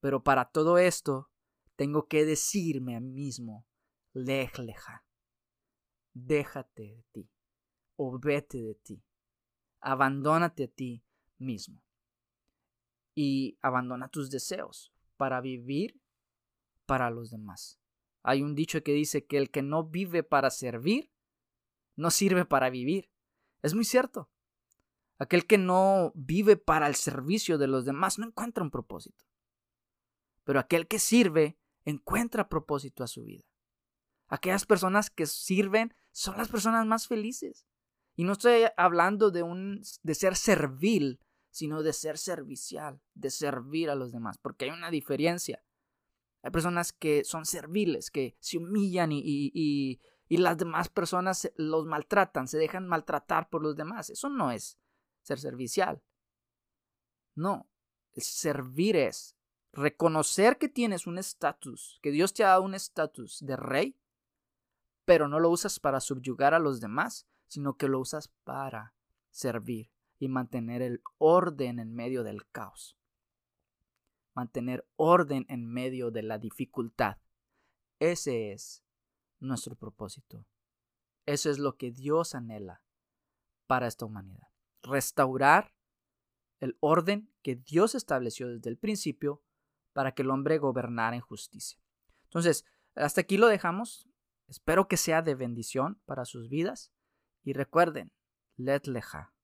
Pero 0.00 0.22
para 0.22 0.44
todo 0.46 0.78
esto 0.78 1.30
tengo 1.76 2.06
que 2.06 2.24
decirme 2.24 2.96
a 2.96 3.00
mí 3.00 3.12
mismo, 3.12 3.66
lejleja, 4.12 5.04
déjate 6.12 6.82
de 6.82 7.04
ti, 7.12 7.30
o 7.96 8.18
vete 8.18 8.62
de 8.62 8.74
ti, 8.74 9.02
abandónate 9.80 10.64
a 10.64 10.68
ti 10.68 11.04
mismo 11.38 11.87
y 13.20 13.58
abandona 13.62 14.06
tus 14.06 14.30
deseos 14.30 14.92
para 15.16 15.40
vivir 15.40 16.00
para 16.86 17.10
los 17.10 17.32
demás. 17.32 17.80
Hay 18.22 18.44
un 18.44 18.54
dicho 18.54 18.80
que 18.84 18.92
dice 18.92 19.26
que 19.26 19.38
el 19.38 19.50
que 19.50 19.60
no 19.60 19.82
vive 19.82 20.22
para 20.22 20.50
servir, 20.50 21.10
no 21.96 22.12
sirve 22.12 22.44
para 22.44 22.70
vivir. 22.70 23.10
Es 23.60 23.74
muy 23.74 23.84
cierto. 23.84 24.30
Aquel 25.18 25.48
que 25.48 25.58
no 25.58 26.12
vive 26.14 26.56
para 26.56 26.86
el 26.86 26.94
servicio 26.94 27.58
de 27.58 27.66
los 27.66 27.84
demás 27.84 28.20
no 28.20 28.26
encuentra 28.28 28.62
un 28.62 28.70
propósito. 28.70 29.24
Pero 30.44 30.60
aquel 30.60 30.86
que 30.86 31.00
sirve 31.00 31.58
encuentra 31.84 32.48
propósito 32.48 33.02
a 33.02 33.08
su 33.08 33.24
vida. 33.24 33.42
Aquellas 34.28 34.64
personas 34.64 35.10
que 35.10 35.26
sirven 35.26 35.92
son 36.12 36.36
las 36.36 36.46
personas 36.46 36.86
más 36.86 37.08
felices. 37.08 37.66
Y 38.14 38.22
no 38.22 38.34
estoy 38.34 38.66
hablando 38.76 39.32
de, 39.32 39.42
un, 39.42 39.82
de 40.04 40.14
ser 40.14 40.36
servil 40.36 41.18
sino 41.58 41.82
de 41.82 41.92
ser 41.92 42.18
servicial, 42.18 43.00
de 43.14 43.30
servir 43.30 43.90
a 43.90 43.96
los 43.96 44.12
demás, 44.12 44.38
porque 44.38 44.66
hay 44.66 44.70
una 44.70 44.92
diferencia. 44.92 45.60
Hay 46.42 46.52
personas 46.52 46.92
que 46.92 47.24
son 47.24 47.46
serviles, 47.46 48.12
que 48.12 48.36
se 48.38 48.58
humillan 48.58 49.10
y, 49.10 49.20
y, 49.24 50.00
y, 50.28 50.36
las 50.36 50.56
demás 50.56 50.88
personas 50.88 51.50
los 51.56 51.84
maltratan, 51.84 52.46
se 52.46 52.58
dejan 52.58 52.86
maltratar 52.86 53.48
por 53.48 53.60
los 53.60 53.74
demás. 53.74 54.08
Eso 54.08 54.28
no 54.28 54.52
es 54.52 54.78
ser 55.22 55.40
servicial. 55.40 56.00
No, 57.34 57.68
servir 58.14 58.94
es 58.94 59.34
reconocer 59.72 60.58
que 60.58 60.68
tienes 60.68 61.08
un 61.08 61.18
estatus, 61.18 61.98
que 62.02 62.12
Dios 62.12 62.34
te 62.34 62.44
ha 62.44 62.50
dado 62.50 62.62
un 62.62 62.74
estatus 62.74 63.44
de 63.44 63.56
rey, 63.56 63.98
pero 65.04 65.26
no 65.26 65.40
lo 65.40 65.50
usas 65.50 65.80
para 65.80 65.98
subyugar 65.98 66.54
a 66.54 66.60
los 66.60 66.78
demás, 66.78 67.26
sino 67.48 67.76
que 67.76 67.88
lo 67.88 67.98
usas 67.98 68.28
para 68.44 68.94
servir 69.32 69.90
y 70.18 70.28
mantener 70.28 70.82
el 70.82 71.02
orden 71.18 71.78
en 71.78 71.94
medio 71.94 72.22
del 72.24 72.48
caos. 72.50 72.96
mantener 74.34 74.86
orden 74.94 75.46
en 75.48 75.66
medio 75.66 76.12
de 76.12 76.22
la 76.22 76.38
dificultad. 76.38 77.18
Ese 77.98 78.52
es 78.52 78.84
nuestro 79.40 79.74
propósito. 79.74 80.46
Eso 81.26 81.50
es 81.50 81.58
lo 81.58 81.76
que 81.76 81.90
Dios 81.90 82.36
anhela 82.36 82.84
para 83.66 83.88
esta 83.88 84.04
humanidad. 84.04 84.46
Restaurar 84.80 85.74
el 86.60 86.76
orden 86.78 87.32
que 87.42 87.56
Dios 87.56 87.96
estableció 87.96 88.48
desde 88.48 88.70
el 88.70 88.78
principio 88.78 89.42
para 89.92 90.12
que 90.12 90.22
el 90.22 90.30
hombre 90.30 90.58
gobernara 90.58 91.16
en 91.16 91.22
justicia. 91.22 91.80
Entonces, 92.24 92.64
hasta 92.94 93.22
aquí 93.22 93.38
lo 93.38 93.48
dejamos. 93.48 94.08
Espero 94.46 94.86
que 94.86 94.96
sea 94.96 95.20
de 95.20 95.34
bendición 95.34 96.00
para 96.06 96.24
sus 96.24 96.48
vidas. 96.48 96.92
Y 97.42 97.54
recuerden, 97.54 98.12
let 98.56 98.82
leja, 98.86 99.34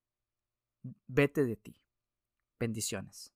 vete 1.07 1.44
de 1.44 1.57
ti. 1.57 1.83
Bendiciones. 2.59 3.34